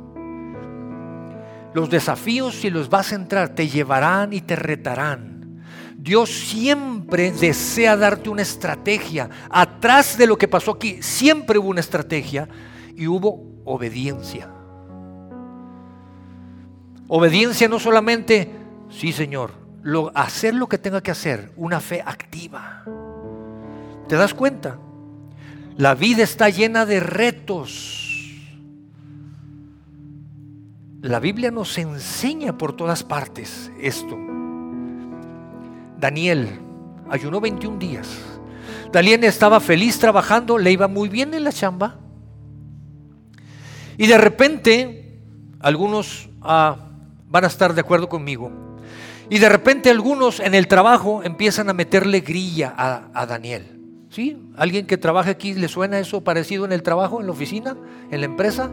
Los 1.73 1.89
desafíos, 1.89 2.55
si 2.55 2.69
los 2.69 2.89
vas 2.89 3.11
a 3.11 3.15
entrar, 3.15 3.49
te 3.49 3.67
llevarán 3.67 4.33
y 4.33 4.41
te 4.41 4.55
retarán. 4.55 5.63
Dios 5.97 6.29
siempre 6.29 7.31
desea 7.31 7.97
darte 7.97 8.29
una 8.29 8.41
estrategia. 8.41 9.29
Atrás 9.49 10.17
de 10.17 10.27
lo 10.27 10.37
que 10.37 10.47
pasó 10.47 10.71
aquí, 10.71 11.01
siempre 11.01 11.57
hubo 11.57 11.69
una 11.69 11.79
estrategia 11.79 12.47
y 12.95 13.07
hubo 13.07 13.61
obediencia. 13.65 14.54
Obediencia 17.07 17.67
no 17.67 17.79
solamente, 17.79 18.51
sí 18.89 19.11
Señor, 19.11 19.51
lo, 19.83 20.11
hacer 20.15 20.55
lo 20.55 20.67
que 20.67 20.77
tenga 20.77 21.01
que 21.01 21.11
hacer, 21.11 21.51
una 21.55 21.79
fe 21.79 22.01
activa. 22.03 22.83
¿Te 24.07 24.15
das 24.15 24.33
cuenta? 24.33 24.79
La 25.77 25.93
vida 25.93 26.23
está 26.23 26.49
llena 26.49 26.85
de 26.85 26.99
retos. 26.99 28.01
La 31.01 31.19
Biblia 31.19 31.51
nos 31.51 31.77
enseña 31.77 32.57
por 32.57 32.73
todas 32.75 33.03
partes 33.03 33.71
esto. 33.79 34.17
Daniel 35.99 36.59
ayunó 37.09 37.39
21 37.39 37.77
días. 37.77 38.07
Daniel 38.91 39.23
estaba 39.25 39.59
feliz 39.59 39.99
trabajando, 39.99 40.57
le 40.57 40.71
iba 40.71 40.87
muy 40.87 41.09
bien 41.09 41.33
en 41.33 41.43
la 41.43 41.51
chamba. 41.51 41.99
Y 43.97 44.07
de 44.07 44.17
repente, 44.17 45.19
algunos 45.59 46.29
ah, 46.41 46.94
van 47.29 47.43
a 47.43 47.47
estar 47.47 47.73
de 47.73 47.81
acuerdo 47.81 48.09
conmigo. 48.09 48.51
Y 49.29 49.39
de 49.39 49.49
repente 49.49 49.89
algunos 49.89 50.39
en 50.39 50.53
el 50.53 50.67
trabajo 50.67 51.23
empiezan 51.23 51.69
a 51.69 51.73
meterle 51.73 52.19
grilla 52.19 52.73
a, 52.77 53.25
Daniel. 53.25 53.71
¿Sí? 54.09 54.37
¿Alguien 54.55 54.85
que 54.85 54.97
trabaja 54.97 55.31
aquí 55.31 55.53
le 55.53 55.67
suena 55.67 55.99
eso 55.99 56.23
parecido 56.23 56.63
en 56.63 56.71
el 56.71 56.83
trabajo, 56.83 57.19
en 57.19 57.25
la 57.25 57.33
oficina, 57.33 57.75
en 58.11 58.19
la 58.19 58.25
empresa? 58.25 58.69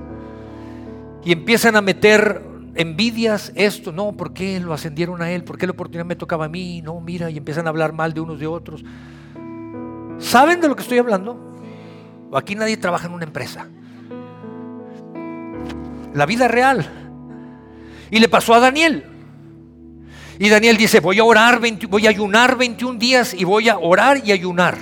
Y 1.25 1.33
empiezan 1.33 1.75
a 1.77 1.81
meter 1.81 2.43
envidias, 2.75 3.53
esto, 3.55 3.93
no, 3.93 4.13
¿por 4.13 4.33
qué 4.33 4.61
lo 4.61 4.73
ascendieron 4.73 5.21
a 5.23 5.31
él? 5.31 5.45
¿Por 5.45 5.59
qué 5.59 5.67
la 5.67 5.73
oportunidad 5.73 6.05
me 6.05 6.17
tocaba 6.17 6.45
a 6.45 6.49
mí? 6.49 6.83
No, 6.83 7.01
mira, 7.01 7.31
y 7.31 7.39
empiezan 7.39 7.67
a 7.67 7.71
hablar 7.71 7.93
mal 7.93 8.13
de 8.13 8.21
unos 8.21 8.39
de 8.39 8.47
otros. 8.47 8.85
¿Saben 10.19 10.61
de 10.61 10.69
lo 10.69 10.77
que 10.77 10.83
estoy 10.83 10.99
hablando? 10.99 11.57
Aquí 12.33 12.55
nadie 12.55 12.77
trabaja 12.77 13.09
en 13.09 13.15
una 13.15 13.25
empresa. 13.25 13.69
La 16.15 16.27
vida 16.27 16.47
real. 16.47 17.02
Y 18.13 18.21
le 18.21 18.29
pasó 18.29 18.55
a 18.55 18.61
Daniel. 18.61 19.05
Y 20.39 20.51
Daniel 20.51 20.77
dice, 20.77 21.01
voy 21.01 21.19
a 21.19 21.25
orar, 21.25 21.61
voy 21.89 22.07
a 22.07 22.11
ayunar 22.11 22.59
21 22.59 22.99
días 22.99 23.33
y 23.33 23.45
voy 23.45 23.71
a 23.71 23.79
orar 23.79 24.21
y 24.23 24.33
ayunar. 24.33 24.77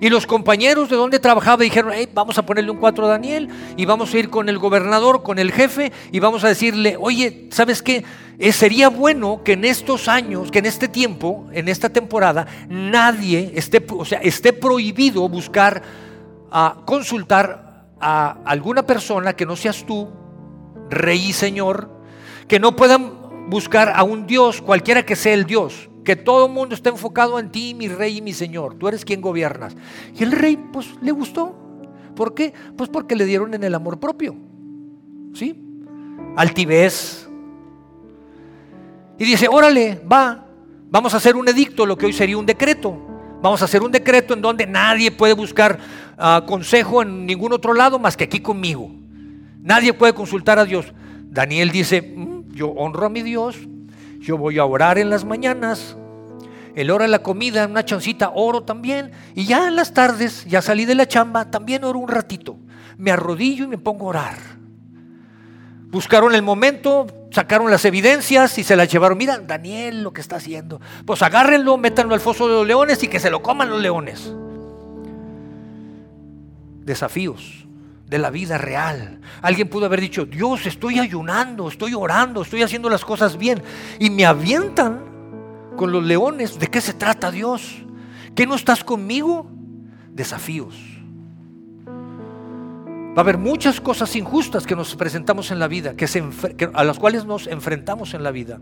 Y 0.00 0.08
los 0.08 0.26
compañeros 0.26 0.88
de 0.88 0.96
donde 0.96 1.18
trabajaba 1.18 1.62
dijeron, 1.62 1.92
vamos 2.14 2.38
a 2.38 2.46
ponerle 2.46 2.70
un 2.70 2.78
4 2.78 3.04
a 3.04 3.08
Daniel 3.08 3.48
y 3.76 3.84
vamos 3.84 4.12
a 4.12 4.18
ir 4.18 4.30
con 4.30 4.48
el 4.48 4.58
gobernador, 4.58 5.22
con 5.22 5.38
el 5.38 5.52
jefe 5.52 5.92
y 6.10 6.18
vamos 6.18 6.44
a 6.44 6.48
decirle, 6.48 6.96
oye, 6.98 7.46
¿sabes 7.50 7.82
qué? 7.82 8.04
Eh, 8.38 8.52
sería 8.52 8.88
bueno 8.88 9.42
que 9.44 9.52
en 9.52 9.66
estos 9.66 10.08
años, 10.08 10.50
que 10.50 10.60
en 10.60 10.66
este 10.66 10.88
tiempo, 10.88 11.46
en 11.52 11.68
esta 11.68 11.90
temporada, 11.90 12.46
nadie 12.70 13.52
esté, 13.54 13.84
o 13.90 14.06
sea, 14.06 14.18
esté 14.20 14.54
prohibido 14.54 15.28
buscar, 15.28 15.82
a 16.50 16.76
consultar 16.86 17.86
a 18.00 18.38
alguna 18.46 18.82
persona 18.84 19.34
que 19.34 19.44
no 19.44 19.56
seas 19.56 19.84
tú, 19.84 20.08
rey 20.90 21.26
y 21.28 21.32
señor, 21.32 22.01
que 22.52 22.60
no 22.60 22.76
puedan 22.76 23.48
buscar 23.48 23.94
a 23.96 24.02
un 24.02 24.26
Dios, 24.26 24.60
cualquiera 24.60 25.06
que 25.06 25.16
sea 25.16 25.32
el 25.32 25.46
Dios, 25.46 25.88
que 26.04 26.16
todo 26.16 26.48
el 26.48 26.52
mundo 26.52 26.74
esté 26.74 26.90
enfocado 26.90 27.38
en 27.38 27.50
ti, 27.50 27.72
mi 27.72 27.88
rey 27.88 28.18
y 28.18 28.20
mi 28.20 28.34
señor, 28.34 28.74
tú 28.74 28.88
eres 28.88 29.06
quien 29.06 29.22
gobiernas. 29.22 29.74
Y 30.14 30.22
el 30.22 30.32
rey, 30.32 30.62
pues, 30.70 30.86
le 31.00 31.12
gustó. 31.12 31.56
¿Por 32.14 32.34
qué? 32.34 32.52
Pues 32.76 32.90
porque 32.90 33.16
le 33.16 33.24
dieron 33.24 33.54
en 33.54 33.64
el 33.64 33.74
amor 33.74 33.98
propio. 33.98 34.36
¿Sí? 35.32 35.64
Altivez. 36.36 37.26
Y 39.18 39.24
dice, 39.24 39.48
órale, 39.50 40.02
va, 40.12 40.46
vamos 40.90 41.14
a 41.14 41.16
hacer 41.16 41.36
un 41.36 41.48
edicto, 41.48 41.86
lo 41.86 41.96
que 41.96 42.04
hoy 42.04 42.12
sería 42.12 42.36
un 42.36 42.44
decreto. 42.44 42.94
Vamos 43.40 43.62
a 43.62 43.64
hacer 43.64 43.82
un 43.82 43.92
decreto 43.92 44.34
en 44.34 44.42
donde 44.42 44.66
nadie 44.66 45.10
puede 45.10 45.32
buscar 45.32 45.78
ah, 46.18 46.44
consejo 46.46 47.00
en 47.00 47.24
ningún 47.24 47.54
otro 47.54 47.72
lado 47.72 47.98
más 47.98 48.14
que 48.14 48.24
aquí 48.24 48.40
conmigo. 48.40 48.90
Nadie 49.62 49.94
puede 49.94 50.12
consultar 50.12 50.58
a 50.58 50.66
Dios. 50.66 50.92
Daniel 51.30 51.70
dice, 51.70 52.14
yo 52.52 52.68
honro 52.68 53.06
a 53.06 53.08
mi 53.08 53.22
Dios, 53.22 53.56
yo 54.20 54.38
voy 54.38 54.58
a 54.58 54.64
orar 54.64 54.98
en 54.98 55.10
las 55.10 55.24
mañanas, 55.24 55.96
el 56.74 56.90
hora 56.90 57.04
de 57.04 57.10
la 57.10 57.22
comida, 57.22 57.66
una 57.66 57.84
chancita, 57.84 58.30
oro 58.34 58.62
también, 58.62 59.12
y 59.34 59.44
ya 59.44 59.68
en 59.68 59.76
las 59.76 59.92
tardes, 59.92 60.44
ya 60.46 60.62
salí 60.62 60.84
de 60.84 60.94
la 60.94 61.06
chamba, 61.06 61.50
también 61.50 61.84
oro 61.84 61.98
un 61.98 62.08
ratito, 62.08 62.56
me 62.96 63.10
arrodillo 63.10 63.64
y 63.64 63.68
me 63.68 63.78
pongo 63.78 64.06
a 64.06 64.08
orar. 64.10 64.38
Buscaron 65.90 66.34
el 66.34 66.42
momento, 66.42 67.06
sacaron 67.30 67.70
las 67.70 67.84
evidencias 67.84 68.56
y 68.56 68.64
se 68.64 68.76
las 68.76 68.90
llevaron. 68.90 69.18
Mira, 69.18 69.38
Daniel 69.38 70.02
lo 70.02 70.14
que 70.14 70.22
está 70.22 70.36
haciendo. 70.36 70.80
Pues 71.04 71.20
agárrenlo, 71.20 71.76
métanlo 71.76 72.14
al 72.14 72.20
foso 72.20 72.48
de 72.48 72.54
los 72.54 72.66
leones 72.66 73.02
y 73.02 73.08
que 73.08 73.20
se 73.20 73.28
lo 73.28 73.42
coman 73.42 73.68
los 73.68 73.78
leones. 73.78 74.32
Desafíos 76.80 77.66
de 78.12 78.18
la 78.18 78.30
vida 78.30 78.58
real. 78.58 79.20
Alguien 79.40 79.68
pudo 79.68 79.86
haber 79.86 80.00
dicho, 80.00 80.26
Dios, 80.26 80.66
estoy 80.66 80.98
ayunando, 80.98 81.66
estoy 81.66 81.94
orando, 81.94 82.42
estoy 82.42 82.62
haciendo 82.62 82.90
las 82.90 83.06
cosas 83.06 83.38
bien. 83.38 83.62
Y 83.98 84.10
me 84.10 84.26
avientan 84.26 85.00
con 85.76 85.90
los 85.90 86.04
leones. 86.04 86.58
¿De 86.58 86.66
qué 86.66 86.82
se 86.82 86.92
trata 86.92 87.30
Dios? 87.30 87.74
¿Que 88.34 88.46
no 88.46 88.54
estás 88.54 88.84
conmigo? 88.84 89.50
Desafíos. 90.10 90.76
Va 91.88 93.16
a 93.16 93.20
haber 93.20 93.38
muchas 93.38 93.80
cosas 93.80 94.14
injustas 94.14 94.66
que 94.66 94.76
nos 94.76 94.94
presentamos 94.94 95.50
en 95.50 95.58
la 95.58 95.66
vida, 95.66 95.96
que 95.96 96.06
a 96.74 96.84
las 96.84 96.98
cuales 96.98 97.24
nos 97.24 97.46
enfrentamos 97.46 98.12
en 98.12 98.22
la 98.22 98.30
vida. 98.30 98.60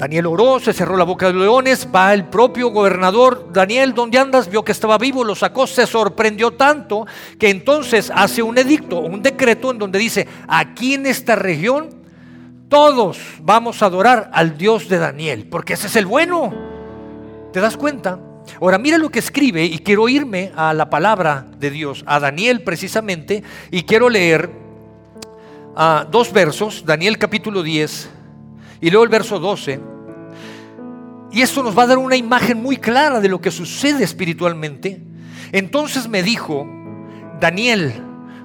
Daniel 0.00 0.28
oró, 0.28 0.58
se 0.58 0.72
cerró 0.72 0.96
la 0.96 1.04
boca 1.04 1.26
de 1.26 1.34
los 1.34 1.42
leones, 1.42 1.86
va 1.94 2.14
el 2.14 2.24
propio 2.24 2.70
gobernador, 2.70 3.48
Daniel, 3.52 3.92
¿dónde 3.92 4.18
andas? 4.18 4.48
Vio 4.48 4.64
que 4.64 4.72
estaba 4.72 4.96
vivo, 4.96 5.24
lo 5.24 5.34
sacó, 5.34 5.66
se 5.66 5.86
sorprendió 5.86 6.52
tanto 6.52 7.06
que 7.38 7.50
entonces 7.50 8.10
hace 8.14 8.42
un 8.42 8.56
edicto, 8.56 9.00
un 9.00 9.20
decreto 9.20 9.70
en 9.70 9.76
donde 9.76 9.98
dice, 9.98 10.26
aquí 10.48 10.94
en 10.94 11.04
esta 11.04 11.36
región 11.36 11.90
todos 12.70 13.18
vamos 13.42 13.82
a 13.82 13.86
adorar 13.86 14.30
al 14.32 14.56
Dios 14.56 14.88
de 14.88 14.96
Daniel, 14.96 15.46
porque 15.50 15.74
ese 15.74 15.88
es 15.88 15.96
el 15.96 16.06
bueno. 16.06 16.50
¿Te 17.52 17.60
das 17.60 17.76
cuenta? 17.76 18.18
Ahora 18.58 18.78
mira 18.78 18.96
lo 18.96 19.10
que 19.10 19.18
escribe 19.18 19.66
y 19.66 19.80
quiero 19.80 20.08
irme 20.08 20.50
a 20.56 20.72
la 20.72 20.88
palabra 20.88 21.44
de 21.58 21.70
Dios, 21.70 22.04
a 22.06 22.18
Daniel 22.20 22.62
precisamente, 22.62 23.42
y 23.70 23.82
quiero 23.82 24.08
leer 24.08 24.48
a 25.76 26.06
dos 26.10 26.32
versos, 26.32 26.86
Daniel 26.86 27.18
capítulo 27.18 27.62
10 27.62 28.19
y 28.80 28.90
luego 28.90 29.04
el 29.04 29.10
verso 29.10 29.38
12. 29.38 29.80
Y 31.32 31.42
esto 31.42 31.62
nos 31.62 31.78
va 31.78 31.84
a 31.84 31.88
dar 31.88 31.98
una 31.98 32.16
imagen 32.16 32.60
muy 32.62 32.76
clara 32.76 33.20
de 33.20 33.28
lo 33.28 33.40
que 33.40 33.50
sucede 33.50 34.02
espiritualmente. 34.02 35.00
Entonces 35.52 36.08
me 36.08 36.22
dijo, 36.22 36.66
Daniel, 37.40 37.92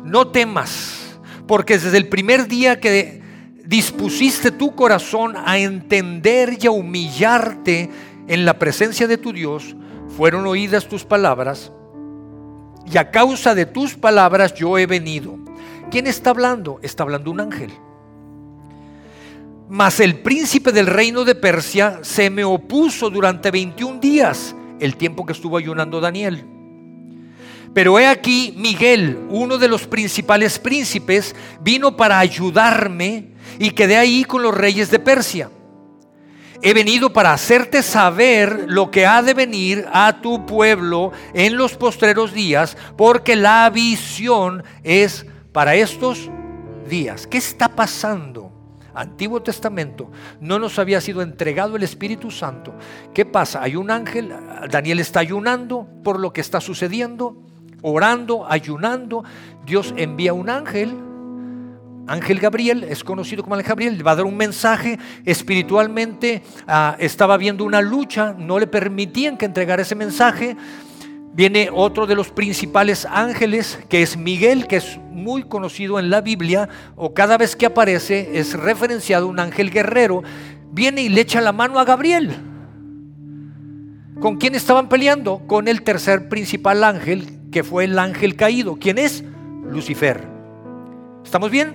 no 0.04 0.28
temas, 0.28 1.19
porque 1.48 1.78
desde 1.78 1.98
el 1.98 2.08
primer 2.10 2.48
día 2.48 2.80
que 2.80 3.21
dispusiste 3.65 4.52
tu 4.52 4.76
corazón 4.76 5.36
a 5.36 5.58
entender 5.58 6.58
y 6.62 6.67
a 6.67 6.71
humillarte 6.71 7.89
en 8.28 8.45
la 8.45 8.60
presencia 8.60 9.08
de 9.08 9.17
tu 9.17 9.34
Dios, 9.34 9.76
fueron 10.15 10.45
oídas 10.45 10.88
tus 10.88 11.04
palabras, 11.04 11.71
y 12.91 12.98
a 12.98 13.10
causa 13.10 13.56
de 13.56 13.65
tus 13.65 13.95
palabras 13.95 14.54
yo 14.54 14.78
he 14.78 14.86
venido. 14.86 15.38
¿Quién 15.89 16.06
está 16.08 16.30
hablando? 16.30 16.80
Está 16.84 17.04
hablando 17.04 17.32
un 17.32 17.41
ángel. 17.41 17.71
Mas 19.67 19.99
el 19.99 20.19
príncipe 20.19 20.71
del 20.71 20.88
reino 20.88 21.23
de 21.23 21.36
Persia 21.36 21.99
se 22.04 22.30
me 22.30 22.43
opuso 22.43 23.10
durante 23.10 23.51
21 23.51 23.99
días, 23.99 24.56
el 24.80 24.95
tiempo 24.95 25.25
que 25.25 25.34
estuvo 25.34 25.58
ayunando 25.58 25.99
Daniel. 25.99 26.45
Pero 27.73 27.99
he 27.99 28.08
aquí, 28.08 28.54
Miguel, 28.58 29.19
uno 29.30 29.58
de 29.58 29.67
los 29.67 29.88
principales 29.88 30.60
príncipes, 30.60 31.36
vino 31.62 31.97
para 31.97 32.19
ayudarme 32.19 33.30
y 33.60 33.71
quedé 33.71 33.97
ahí 33.97 34.23
con 34.23 34.41
los 34.41 34.56
reyes 34.56 34.91
de 34.91 34.99
Persia 34.99 35.49
he 36.65 36.73
venido 36.73 37.13
para 37.13 37.32
hacerte 37.32 37.84
saber 37.84 38.65
lo 38.67 38.89
que 38.89 39.06
ha 39.06 39.21
de 39.21 39.36
venir 39.36 39.86
a 39.93 40.19
tu 40.19 40.47
pueblo 40.47 41.12
en 41.36 41.58
los 41.58 41.75
postreros 41.75 42.34
días, 42.34 42.75
porque 42.97 43.36
la 43.36 43.69
visión 43.69 44.63
es 44.84 45.28
para 45.51 45.75
estos 45.75 46.30
días. 46.89 47.28
¿Qué 47.28 47.38
está 47.38 47.69
pasando? 47.69 48.45
Antiguo 48.96 49.42
Testamento 49.42 50.12
no 50.40 50.60
nos 50.60 50.80
había 50.80 51.02
sido 51.02 51.22
entregado 51.22 51.76
el 51.76 51.84
Espíritu 51.84 52.32
Santo. 52.32 52.74
¿Qué 53.14 53.26
pasa? 53.26 53.62
Hay 53.62 53.76
un 53.76 53.92
ángel, 53.92 54.34
Daniel 54.70 55.00
está 55.00 55.20
ayunando 55.20 55.88
por 56.04 56.20
lo 56.20 56.34
que 56.34 56.42
está 56.42 56.62
sucediendo, 56.62 57.38
orando, 57.82 58.46
ayunando. 58.50 59.24
Dios 59.66 59.94
envía 59.98 60.34
un 60.34 60.50
ángel 60.50 60.96
Ángel 62.08 62.40
Gabriel, 62.40 62.84
es 62.84 63.04
conocido 63.04 63.42
como 63.42 63.56
Ángel 63.56 63.70
Gabriel, 63.70 64.08
va 64.08 64.12
a 64.12 64.16
dar 64.16 64.26
un 64.26 64.38
mensaje 64.38 65.00
espiritualmente, 65.26 66.44
ah, 66.68 66.96
estaba 67.00 67.36
viendo 67.38 67.64
una 67.64 67.82
lucha, 67.82 68.36
no 68.38 68.60
le 68.60 68.68
permitían 68.68 69.38
que 69.38 69.46
entregara 69.46 69.82
ese 69.82 69.96
mensaje. 69.96 70.56
Viene 71.36 71.69
otro 71.69 72.08
de 72.08 72.15
los 72.15 72.30
principales 72.30 73.06
ángeles, 73.06 73.78
que 73.89 74.02
es 74.02 74.15
Miguel, 74.15 74.67
que 74.67 74.78
es 74.78 74.98
muy 75.12 75.43
conocido 75.43 76.00
en 76.00 76.10
la 76.10 76.21
Biblia, 76.21 76.69
o 76.95 77.13
cada 77.13 77.38
vez 77.38 77.58
que 77.58 77.65
aparece 77.65 78.39
es 78.39 78.54
referenciado 78.54 79.28
un 79.28 79.41
ángel 79.41 79.69
guerrero, 79.69 80.24
viene 80.71 81.02
y 81.02 81.10
le 81.10 81.19
echa 81.19 81.41
la 81.41 81.52
mano 81.52 81.78
a 81.78 81.84
Gabriel. 81.84 82.32
¿Con 84.21 84.38
quién 84.38 84.56
estaban 84.56 84.88
peleando? 84.88 85.45
Con 85.45 85.67
el 85.67 85.82
tercer 85.82 86.30
principal 86.30 86.86
ángel, 86.86 87.28
que 87.52 87.65
fue 87.65 87.84
el 87.84 88.00
ángel 88.00 88.38
caído. 88.38 88.78
¿Quién 88.78 88.98
es? 88.98 89.21
Lucifer. 89.69 90.26
¿Estamos 91.21 91.52
bien? 91.52 91.74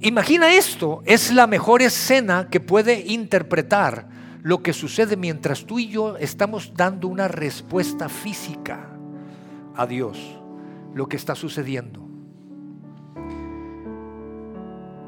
Imagina 0.00 0.52
esto, 0.52 1.00
es 1.06 1.32
la 1.32 1.46
mejor 1.46 1.80
escena 1.80 2.48
que 2.50 2.60
puede 2.60 3.06
interpretar 3.06 4.06
lo 4.42 4.62
que 4.62 4.72
sucede 4.72 5.16
mientras 5.16 5.64
tú 5.64 5.78
y 5.78 5.88
yo 5.88 6.16
estamos 6.16 6.72
dando 6.74 7.08
una 7.08 7.28
respuesta 7.28 8.08
física 8.08 8.88
a 9.76 9.86
Dios, 9.86 10.18
lo 10.94 11.08
que 11.08 11.16
está 11.16 11.34
sucediendo. 11.34 12.00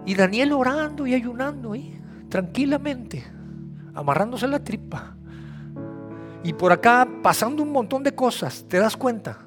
Y 0.07 0.15
Daniel 0.15 0.53
orando 0.53 1.07
y 1.07 1.15
ayunando 1.15 1.73
ahí, 1.73 2.01
tranquilamente, 2.29 3.25
amarrándose 3.95 4.47
la 4.47 4.63
tripa. 4.63 5.17
Y 6.45 6.53
por 6.53 6.73
acá 6.73 7.09
pasando 7.23 7.63
un 7.63 7.73
montón 7.73 8.03
de 8.03 8.15
cosas, 8.15 8.65
¿te 8.69 8.79
das 8.79 8.97
cuenta? 8.97 9.39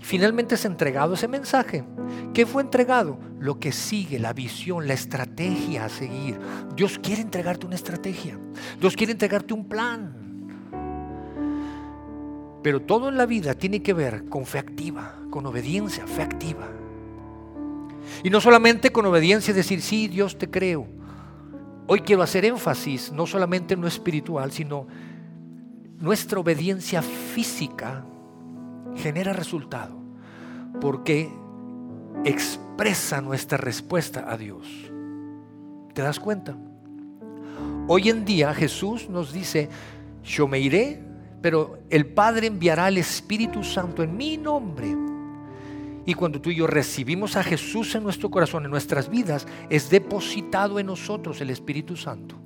Finalmente 0.00 0.54
es 0.54 0.64
entregado 0.64 1.14
ese 1.14 1.28
mensaje. 1.28 1.84
¿Qué 2.32 2.46
fue 2.46 2.62
entregado? 2.62 3.18
Lo 3.38 3.60
que 3.60 3.70
sigue, 3.70 4.18
la 4.18 4.32
visión, 4.32 4.88
la 4.88 4.94
estrategia 4.94 5.84
a 5.84 5.88
seguir. 5.88 6.38
Dios 6.74 6.98
quiere 6.98 7.22
entregarte 7.22 7.66
una 7.66 7.74
estrategia. 7.74 8.38
Dios 8.80 8.96
quiere 8.96 9.12
entregarte 9.12 9.52
un 9.52 9.68
plan. 9.68 10.16
Pero 12.62 12.80
todo 12.80 13.08
en 13.08 13.16
la 13.16 13.26
vida 13.26 13.54
tiene 13.54 13.82
que 13.82 13.92
ver 13.92 14.24
con 14.28 14.46
fe 14.46 14.58
activa, 14.58 15.16
con 15.30 15.46
obediencia, 15.46 16.06
fe 16.06 16.22
activa. 16.22 16.68
Y 18.24 18.30
no 18.30 18.40
solamente 18.40 18.90
con 18.92 19.06
obediencia 19.06 19.54
decir, 19.54 19.82
sí, 19.82 20.08
Dios 20.08 20.38
te 20.38 20.50
creo. 20.50 20.86
Hoy 21.86 22.00
quiero 22.00 22.22
hacer 22.22 22.44
énfasis 22.44 23.12
no 23.12 23.26
solamente 23.26 23.74
en 23.74 23.80
lo 23.80 23.88
espiritual, 23.88 24.50
sino 24.52 24.86
nuestra 25.98 26.40
obediencia 26.40 27.02
física 27.02 28.04
genera 29.00 29.32
resultado 29.32 29.96
porque 30.80 31.32
expresa 32.24 33.20
nuestra 33.20 33.58
respuesta 33.58 34.30
a 34.30 34.36
Dios. 34.36 34.66
¿Te 35.94 36.02
das 36.02 36.20
cuenta? 36.20 36.56
Hoy 37.88 38.08
en 38.08 38.24
día 38.24 38.54
Jesús 38.54 39.08
nos 39.08 39.32
dice, 39.32 39.68
yo 40.22 40.46
me 40.46 40.60
iré, 40.60 41.02
pero 41.42 41.78
el 41.90 42.06
Padre 42.06 42.46
enviará 42.46 42.88
el 42.88 42.98
Espíritu 42.98 43.64
Santo 43.64 44.02
en 44.02 44.16
mi 44.16 44.36
nombre. 44.36 44.96
Y 46.06 46.14
cuando 46.14 46.40
tú 46.40 46.50
y 46.50 46.56
yo 46.56 46.66
recibimos 46.66 47.36
a 47.36 47.42
Jesús 47.42 47.94
en 47.94 48.02
nuestro 48.02 48.30
corazón, 48.30 48.64
en 48.64 48.70
nuestras 48.70 49.08
vidas, 49.08 49.46
es 49.68 49.90
depositado 49.90 50.78
en 50.78 50.86
nosotros 50.86 51.40
el 51.40 51.50
Espíritu 51.50 51.96
Santo. 51.96 52.36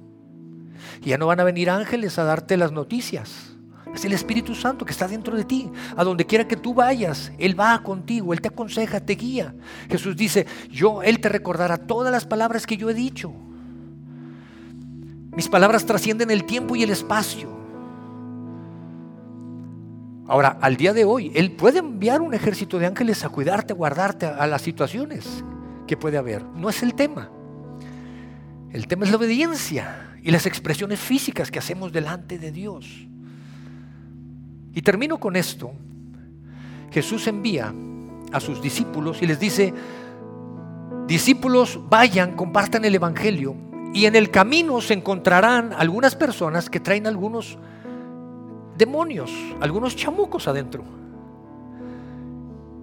Ya 1.02 1.18
no 1.18 1.26
van 1.26 1.40
a 1.40 1.44
venir 1.44 1.70
ángeles 1.70 2.18
a 2.18 2.24
darte 2.24 2.56
las 2.56 2.72
noticias 2.72 3.53
es 3.94 4.04
el 4.04 4.12
Espíritu 4.12 4.54
Santo 4.54 4.84
que 4.84 4.92
está 4.92 5.06
dentro 5.06 5.36
de 5.36 5.44
ti. 5.44 5.70
A 5.96 6.04
donde 6.04 6.26
quiera 6.26 6.46
que 6.46 6.56
tú 6.56 6.74
vayas, 6.74 7.32
Él 7.38 7.58
va 7.58 7.82
contigo, 7.82 8.32
Él 8.32 8.40
te 8.40 8.48
aconseja, 8.48 9.00
te 9.00 9.14
guía. 9.14 9.54
Jesús 9.88 10.16
dice, 10.16 10.46
yo, 10.70 11.02
Él 11.02 11.20
te 11.20 11.28
recordará 11.28 11.78
todas 11.78 12.12
las 12.12 12.26
palabras 12.26 12.66
que 12.66 12.76
yo 12.76 12.90
he 12.90 12.94
dicho. 12.94 13.32
Mis 15.36 15.48
palabras 15.48 15.84
trascienden 15.84 16.30
el 16.30 16.44
tiempo 16.44 16.76
y 16.76 16.82
el 16.82 16.90
espacio. 16.90 17.48
Ahora, 20.26 20.58
al 20.60 20.76
día 20.76 20.92
de 20.92 21.04
hoy, 21.04 21.32
Él 21.34 21.52
puede 21.52 21.80
enviar 21.80 22.22
un 22.22 22.34
ejército 22.34 22.78
de 22.78 22.86
ángeles 22.86 23.24
a 23.24 23.28
cuidarte, 23.28 23.72
a 23.72 23.76
guardarte 23.76 24.26
a 24.26 24.46
las 24.46 24.62
situaciones 24.62 25.44
que 25.86 25.96
puede 25.96 26.16
haber. 26.16 26.44
No 26.44 26.70
es 26.70 26.82
el 26.82 26.94
tema. 26.94 27.30
El 28.72 28.86
tema 28.86 29.04
es 29.04 29.10
la 29.10 29.18
obediencia 29.18 30.16
y 30.22 30.30
las 30.30 30.46
expresiones 30.46 30.98
físicas 30.98 31.50
que 31.50 31.58
hacemos 31.58 31.92
delante 31.92 32.38
de 32.38 32.50
Dios. 32.50 33.06
Y 34.74 34.82
termino 34.82 35.18
con 35.18 35.36
esto. 35.36 35.72
Jesús 36.90 37.26
envía 37.26 37.72
a 38.32 38.40
sus 38.40 38.60
discípulos 38.60 39.22
y 39.22 39.26
les 39.26 39.38
dice, 39.38 39.72
discípulos, 41.06 41.78
vayan, 41.88 42.36
compartan 42.36 42.84
el 42.84 42.94
Evangelio 42.94 43.56
y 43.92 44.06
en 44.06 44.16
el 44.16 44.30
camino 44.30 44.80
se 44.80 44.94
encontrarán 44.94 45.72
algunas 45.72 46.16
personas 46.16 46.68
que 46.68 46.80
traen 46.80 47.06
algunos 47.06 47.58
demonios, 48.76 49.30
algunos 49.60 49.94
chamucos 49.94 50.48
adentro. 50.48 50.84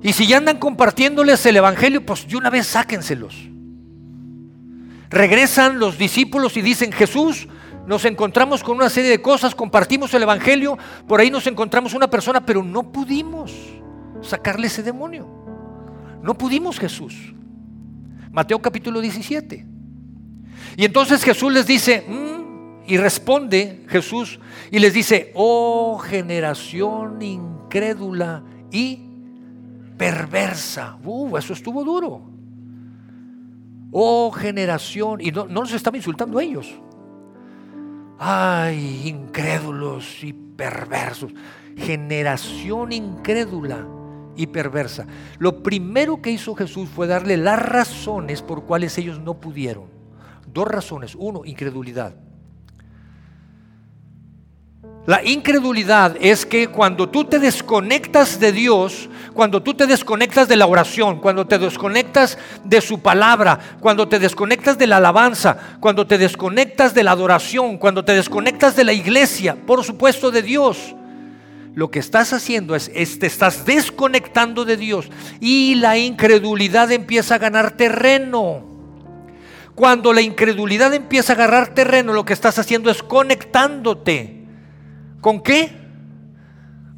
Y 0.01 0.13
si 0.13 0.25
ya 0.25 0.37
andan 0.37 0.57
compartiéndoles 0.57 1.45
el 1.45 1.57
Evangelio, 1.57 2.05
pues 2.05 2.27
de 2.27 2.37
una 2.37 2.49
vez 2.49 2.67
sáquenselos. 2.67 3.35
Regresan 5.09 5.77
los 5.77 5.97
discípulos 5.97 6.55
y 6.55 6.61
dicen, 6.61 6.91
Jesús, 6.93 7.47
nos 7.85 8.05
encontramos 8.05 8.63
con 8.63 8.77
una 8.77 8.89
serie 8.89 9.09
de 9.09 9.21
cosas, 9.21 9.55
compartimos 9.55 10.13
el 10.13 10.23
Evangelio, 10.23 10.77
por 11.07 11.19
ahí 11.19 11.31
nos 11.31 11.47
encontramos 11.47 11.93
una 11.93 12.09
persona, 12.09 12.45
pero 12.45 12.63
no 12.63 12.91
pudimos 12.91 13.53
sacarle 14.21 14.67
ese 14.67 14.83
demonio. 14.83 15.27
No 16.21 16.35
pudimos 16.35 16.79
Jesús. 16.79 17.33
Mateo 18.31 18.59
capítulo 18.59 19.01
17. 19.01 19.65
Y 20.77 20.85
entonces 20.85 21.23
Jesús 21.23 21.51
les 21.51 21.65
dice, 21.65 22.05
mm", 22.07 22.87
y 22.87 22.97
responde 22.97 23.85
Jesús 23.87 24.39
y 24.69 24.79
les 24.79 24.93
dice, 24.93 25.31
oh 25.35 25.97
generación 25.97 27.21
incrédula 27.21 28.43
y 28.71 28.99
perversa. 29.97 30.97
Uh, 31.03 31.37
eso 31.37 31.53
estuvo 31.53 31.83
duro. 31.83 32.29
Oh 33.91 34.31
generación, 34.31 35.19
y 35.19 35.31
no, 35.31 35.45
no 35.45 35.61
nos 35.61 35.73
estaba 35.73 35.97
insultando 35.97 36.37
a 36.37 36.43
ellos. 36.43 36.73
Ay, 38.23 39.07
incrédulos 39.07 40.23
y 40.23 40.31
perversos. 40.31 41.33
Generación 41.75 42.91
incrédula 42.91 43.87
y 44.35 44.45
perversa. 44.45 45.07
Lo 45.39 45.63
primero 45.63 46.21
que 46.21 46.29
hizo 46.29 46.53
Jesús 46.53 46.87
fue 46.87 47.07
darle 47.07 47.35
las 47.37 47.59
razones 47.59 48.43
por 48.43 48.65
cuales 48.65 48.95
ellos 48.99 49.19
no 49.19 49.39
pudieron. 49.39 49.85
Dos 50.45 50.67
razones. 50.67 51.15
Uno, 51.15 51.41
incredulidad. 51.45 52.15
La 55.07 55.23
incredulidad 55.23 56.15
es 56.21 56.45
que 56.45 56.67
cuando 56.67 57.09
tú 57.09 57.23
te 57.23 57.39
desconectas 57.39 58.39
de 58.39 58.51
Dios, 58.51 59.09
cuando 59.33 59.63
tú 59.63 59.73
te 59.73 59.87
desconectas 59.87 60.47
de 60.47 60.55
la 60.55 60.67
oración, 60.67 61.19
cuando 61.19 61.47
te 61.47 61.57
desconectas 61.57 62.37
de 62.63 62.81
su 62.81 62.99
palabra, 62.99 63.59
cuando 63.79 64.07
te 64.07 64.19
desconectas 64.19 64.77
de 64.77 64.85
la 64.85 64.97
alabanza, 64.97 65.57
cuando 65.79 66.05
te 66.05 66.19
desconectas 66.19 66.93
de 66.93 67.03
la 67.03 67.11
adoración, 67.11 67.79
cuando 67.79 68.05
te 68.05 68.13
desconectas 68.13 68.75
de 68.75 68.83
la 68.83 68.93
iglesia, 68.93 69.57
por 69.65 69.83
supuesto 69.83 70.29
de 70.29 70.43
Dios, 70.43 70.95
lo 71.73 71.89
que 71.89 71.97
estás 71.97 72.31
haciendo 72.33 72.75
es, 72.75 72.91
te 72.91 73.25
estás 73.25 73.65
desconectando 73.65 74.65
de 74.65 74.77
Dios 74.77 75.09
y 75.39 75.75
la 75.75 75.97
incredulidad 75.97 76.91
empieza 76.91 77.35
a 77.35 77.39
ganar 77.39 77.71
terreno. 77.71 78.65
Cuando 79.73 80.13
la 80.13 80.21
incredulidad 80.21 80.93
empieza 80.93 81.33
a 81.33 81.37
agarrar 81.37 81.73
terreno, 81.73 82.13
lo 82.13 82.23
que 82.23 82.33
estás 82.33 82.59
haciendo 82.59 82.91
es 82.91 83.01
conectándote. 83.01 84.40
¿Con 85.21 85.41
qué? 85.41 85.71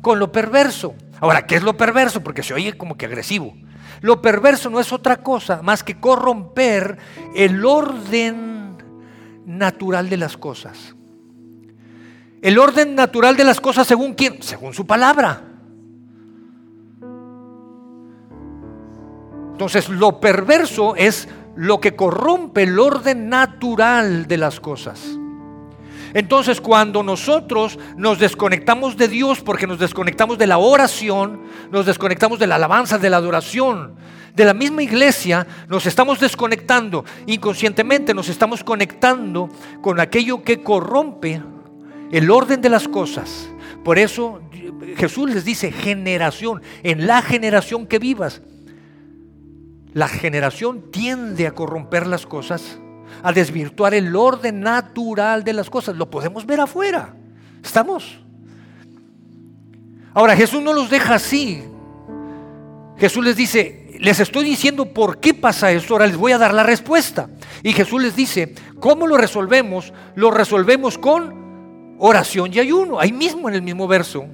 Con 0.02 0.18
lo 0.18 0.32
perverso. 0.32 0.96
Ahora, 1.20 1.46
¿qué 1.46 1.56
es 1.56 1.64
lo 1.64 1.78
perverso? 1.78 2.24
Porque 2.24 2.42
se 2.42 2.54
oye 2.54 2.78
como 2.78 2.98
que 2.98 3.06
agresivo. 3.06 3.54
Lo 4.02 4.22
perverso 4.22 4.70
no 4.70 4.80
es 4.80 4.92
otra 4.92 5.18
cosa 5.18 5.62
más 5.62 5.84
que 5.84 6.00
corromper 6.00 6.98
el 7.36 7.66
orden 7.66 8.78
natural 9.46 10.10
de 10.10 10.18
las 10.18 10.36
cosas. 10.36 10.96
El 12.42 12.60
orden 12.60 12.96
natural 12.96 13.38
de 13.38 13.46
las 13.46 13.62
cosas 13.62 13.88
según 13.88 14.14
quién? 14.14 14.42
Según 14.42 14.74
su 14.74 14.86
palabra. 14.86 15.42
Entonces, 19.52 19.88
lo 19.88 20.20
perverso 20.20 20.96
es 20.96 21.30
lo 21.56 21.80
que 21.80 21.96
corrompe 21.96 22.64
el 22.64 22.80
orden 22.80 23.30
natural 23.30 24.28
de 24.28 24.38
las 24.38 24.60
cosas. 24.60 25.18
Entonces, 26.14 26.62
cuando 26.62 27.02
nosotros 27.02 27.80
nos 27.98 28.20
desconectamos 28.20 28.98
de 28.98 29.08
Dios, 29.08 29.42
porque 29.42 29.68
nos 29.68 29.80
desconectamos 29.80 30.38
de 30.38 30.48
la 30.48 30.60
oración, 30.60 31.42
nos 31.72 31.86
desconectamos 31.86 32.40
de 32.40 32.48
la 32.48 32.56
alabanza, 32.56 32.98
de 32.98 33.10
la 33.10 33.18
adoración, 33.18 33.96
de 34.36 34.46
la 34.46 34.54
misma 34.54 34.84
iglesia, 34.84 35.48
nos 35.68 35.86
estamos 35.86 36.20
desconectando 36.20 37.06
inconscientemente, 37.26 38.14
nos 38.14 38.30
estamos 38.30 38.64
conectando 38.64 39.50
con 39.82 40.00
aquello 40.00 40.44
que 40.44 40.62
corrompe 40.62 41.42
el 42.12 42.30
orden 42.30 42.62
de 42.62 42.70
las 42.70 42.88
cosas. 42.88 43.50
Por 43.84 43.98
eso 43.98 44.42
Jesús 44.96 45.30
les 45.34 45.46
dice 45.46 45.72
generación, 45.72 46.62
en 46.84 47.08
la 47.08 47.22
generación 47.22 47.88
que 47.88 48.00
vivas. 48.00 48.42
La 49.94 50.08
generación 50.08 50.92
tiende 50.92 51.46
a 51.46 51.54
corromper 51.54 52.08
las 52.08 52.26
cosas, 52.26 52.80
a 53.24 53.32
desvirtuar 53.32 53.94
el 53.94 54.16
orden 54.16 54.60
natural 54.60 55.44
de 55.44 55.54
las 55.54 55.70
cosas. 55.70 55.96
Lo 55.96 56.10
podemos 56.10 56.46
ver 56.46 56.60
afuera. 56.60 57.16
¿Estamos? 57.64 58.20
Ahora, 60.14 60.36
Jesús 60.36 60.62
no 60.62 60.74
los 60.74 60.90
deja 60.90 61.16
así. 61.16 61.64
Jesús 62.98 63.24
les 63.24 63.36
dice, 63.36 63.98
les 64.00 64.20
estoy 64.20 64.44
diciendo 64.44 64.86
por 64.94 65.20
qué 65.20 65.34
pasa 65.34 65.72
esto, 65.72 65.94
ahora 65.94 66.08
les 66.08 66.18
voy 66.18 66.34
a 66.34 66.38
dar 66.38 66.54
la 66.54 66.64
respuesta. 66.64 67.30
Y 67.64 67.72
Jesús 67.72 68.02
les 68.02 68.16
dice, 68.16 68.54
¿cómo 68.80 69.08
lo 69.08 69.18
resolvemos? 69.18 69.94
Lo 70.16 70.30
resolvemos 70.30 70.98
con 70.98 71.96
oración 72.00 72.54
y 72.54 72.60
ayuno. 72.60 73.00
Ahí 73.00 73.14
mismo 73.14 73.48
en 73.48 73.56
el 73.56 73.62
mismo 73.62 73.88
verso. 73.88 74.26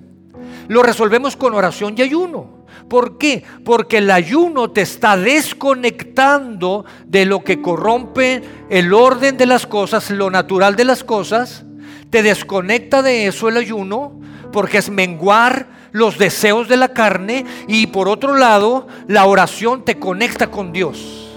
Lo 0.68 0.82
resolvemos 0.82 1.36
con 1.36 1.54
oración 1.54 1.94
y 1.96 2.02
ayuno. 2.02 2.59
¿Por 2.88 3.18
qué? 3.18 3.44
Porque 3.64 3.98
el 3.98 4.12
ayuno 4.12 4.72
te 4.72 4.82
está 4.82 5.18
desconectando 5.18 6.86
de 7.06 7.26
lo 7.26 7.44
que 7.44 7.62
corrompe 7.62 8.42
el 8.70 8.94
orden 8.94 9.38
de 9.38 9.46
las 9.46 9.68
cosas, 9.68 10.10
lo 10.12 10.30
natural 10.30 10.76
de 10.76 10.86
las 10.86 11.04
cosas. 11.04 11.66
Te 12.10 12.24
desconecta 12.24 13.02
de 13.02 13.28
eso 13.28 13.50
el 13.50 13.58
ayuno 13.58 14.20
porque 14.52 14.80
es 14.80 14.90
menguar 14.90 15.68
los 15.92 16.18
deseos 16.18 16.68
de 16.68 16.78
la 16.78 16.90
carne 16.90 17.46
y 17.68 17.88
por 17.88 18.08
otro 18.08 18.36
lado 18.36 18.88
la 19.08 19.26
oración 19.26 19.84
te 19.84 20.00
conecta 20.00 20.48
con 20.48 20.72
Dios. 20.72 21.28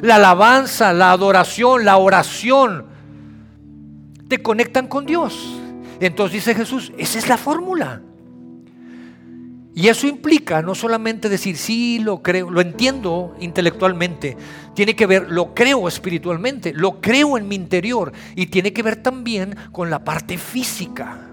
La 0.00 0.16
alabanza, 0.16 0.92
la 0.92 1.12
adoración, 1.12 1.84
la 1.84 1.96
oración 1.96 2.86
te 4.28 4.42
conectan 4.42 4.86
con 4.86 5.06
Dios. 5.06 5.58
Entonces 6.00 6.34
dice 6.34 6.54
Jesús, 6.54 6.92
esa 6.98 7.18
es 7.18 7.28
la 7.28 7.36
fórmula. 7.36 8.02
Y 9.78 9.86
eso 9.86 10.08
implica 10.08 10.60
no 10.60 10.74
solamente 10.74 11.28
decir, 11.28 11.56
sí, 11.56 12.00
lo 12.00 12.20
creo, 12.20 12.50
lo 12.50 12.60
entiendo 12.60 13.36
intelectualmente, 13.38 14.36
tiene 14.74 14.96
que 14.96 15.06
ver, 15.06 15.30
lo 15.30 15.54
creo 15.54 15.86
espiritualmente, 15.86 16.72
lo 16.74 17.00
creo 17.00 17.38
en 17.38 17.46
mi 17.46 17.54
interior 17.54 18.12
y 18.34 18.46
tiene 18.46 18.72
que 18.72 18.82
ver 18.82 18.96
también 18.96 19.54
con 19.70 19.88
la 19.88 20.02
parte 20.02 20.36
física. 20.36 21.30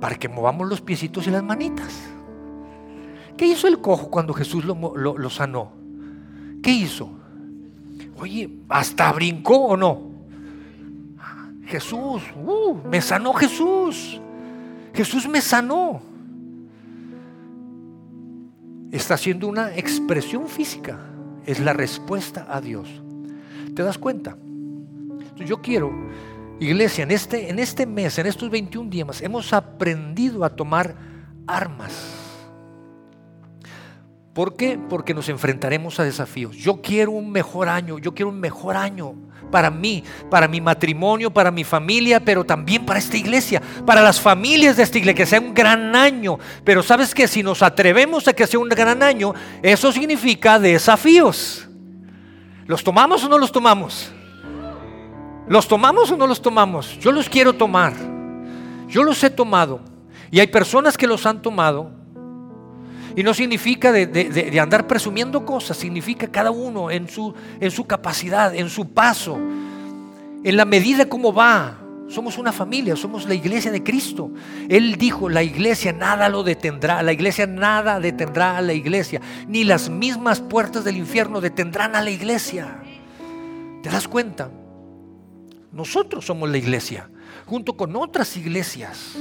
Para 0.00 0.14
que 0.14 0.28
movamos 0.28 0.68
los 0.68 0.80
piecitos 0.80 1.26
y 1.26 1.32
las 1.32 1.42
manitas. 1.42 1.92
¿Qué 3.36 3.44
hizo 3.44 3.66
el 3.66 3.80
cojo 3.80 4.08
cuando 4.08 4.34
Jesús 4.34 4.64
lo, 4.64 5.30
sanó? 5.30 5.72
¿Qué 6.62 6.70
hizo? 6.70 7.10
Oye, 8.20 8.48
¿hasta 8.68 9.10
brincó 9.10 9.56
o 9.56 9.76
no? 9.76 10.12
Jesús, 11.64 12.22
uh, 12.36 12.76
me 12.88 13.02
sanó 13.02 13.32
Jesús. 13.32 14.20
Jesús 14.96 15.28
me 15.28 15.40
sanó. 15.40 16.00
Está 18.90 19.14
haciendo 19.14 19.46
una 19.46 19.76
expresión 19.76 20.48
física. 20.48 20.98
Es 21.44 21.60
la 21.60 21.72
respuesta 21.72 22.46
a 22.48 22.60
Dios. 22.60 22.88
¿Te 23.74 23.82
das 23.82 23.98
cuenta? 23.98 24.36
Yo 25.36 25.60
quiero, 25.60 25.92
iglesia, 26.58 27.04
en 27.04 27.10
este, 27.10 27.50
en 27.50 27.58
este 27.58 27.84
mes, 27.84 28.18
en 28.18 28.26
estos 28.26 28.48
21 28.50 28.88
días, 28.88 29.20
hemos 29.20 29.52
aprendido 29.52 30.44
a 30.44 30.56
tomar 30.56 30.96
armas 31.46 32.25
¿Por 34.36 34.54
qué? 34.54 34.78
Porque 34.90 35.14
nos 35.14 35.30
enfrentaremos 35.30 35.98
a 35.98 36.04
desafíos. 36.04 36.54
Yo 36.56 36.82
quiero 36.82 37.12
un 37.12 37.32
mejor 37.32 37.70
año, 37.70 37.98
yo 37.98 38.14
quiero 38.14 38.28
un 38.28 38.38
mejor 38.38 38.76
año 38.76 39.14
para 39.50 39.70
mí, 39.70 40.04
para 40.30 40.46
mi 40.46 40.60
matrimonio, 40.60 41.30
para 41.32 41.50
mi 41.50 41.64
familia, 41.64 42.20
pero 42.20 42.44
también 42.44 42.84
para 42.84 42.98
esta 42.98 43.16
iglesia, 43.16 43.62
para 43.86 44.02
las 44.02 44.20
familias 44.20 44.76
de 44.76 44.82
esta 44.82 44.98
iglesia, 44.98 45.16
que 45.16 45.24
sea 45.24 45.40
un 45.40 45.54
gran 45.54 45.96
año. 45.96 46.38
Pero 46.64 46.82
sabes 46.82 47.14
que 47.14 47.26
si 47.26 47.42
nos 47.42 47.62
atrevemos 47.62 48.28
a 48.28 48.34
que 48.34 48.46
sea 48.46 48.60
un 48.60 48.68
gran 48.68 49.02
año, 49.02 49.32
eso 49.62 49.90
significa 49.90 50.58
desafíos. 50.58 51.66
¿Los 52.66 52.84
tomamos 52.84 53.24
o 53.24 53.30
no 53.30 53.38
los 53.38 53.50
tomamos? 53.50 54.12
¿Los 55.48 55.66
tomamos 55.66 56.10
o 56.10 56.16
no 56.18 56.26
los 56.26 56.42
tomamos? 56.42 56.98
Yo 56.98 57.10
los 57.10 57.30
quiero 57.30 57.54
tomar. 57.54 57.94
Yo 58.86 59.02
los 59.02 59.24
he 59.24 59.30
tomado. 59.30 59.80
Y 60.30 60.40
hay 60.40 60.48
personas 60.48 60.98
que 60.98 61.06
los 61.06 61.24
han 61.24 61.40
tomado 61.40 61.95
y 63.16 63.22
no 63.22 63.32
significa 63.32 63.90
de, 63.92 64.60
andar 64.60 64.86
presumiendo 64.86 65.46
cosas, 65.46 65.78
significa 65.78 66.26
cada 66.30 66.50
uno 66.50 66.90
en 66.90 67.08
su, 67.08 67.34
en 67.58 67.70
su 67.70 67.86
capacidad, 67.86 68.54
en 68.54 68.68
su 68.68 68.90
paso, 68.90 69.38
en 70.44 70.56
la 70.56 70.66
medida 70.66 71.08
como 71.08 71.32
va. 71.32 71.78
Somos 72.08 72.38
una 72.38 72.52
familia, 72.52 72.94
somos 72.94 73.26
la 73.26 73.34
iglesia 73.34 73.72
de 73.72 73.82
Cristo. 73.82 74.30
Él 74.68 74.96
dijo, 74.96 75.28
la 75.28 75.42
iglesia 75.42 75.92
nada 75.92 76.28
lo 76.28 76.44
detendrá, 76.44 77.02
la 77.02 77.12
iglesia 77.12 77.46
nada 77.46 77.98
detendrá 77.98 78.58
a 78.58 78.60
la 78.60 78.74
iglesia, 78.74 79.20
ni 79.48 79.64
las 79.64 79.88
mismas 79.88 80.40
puertas 80.40 80.84
del 80.84 80.98
infierno 80.98 81.40
detendrán 81.40 81.96
a 81.96 82.02
la 82.02 82.10
iglesia. 82.10 82.82
¿Te 83.82 83.88
das 83.88 84.06
cuenta? 84.06 84.50
Nosotros 85.72 86.26
somos 86.26 86.50
la 86.50 86.58
iglesia, 86.58 87.08
junto 87.46 87.76
con 87.76 87.96
otras 87.96 88.36
iglesias 88.36 89.16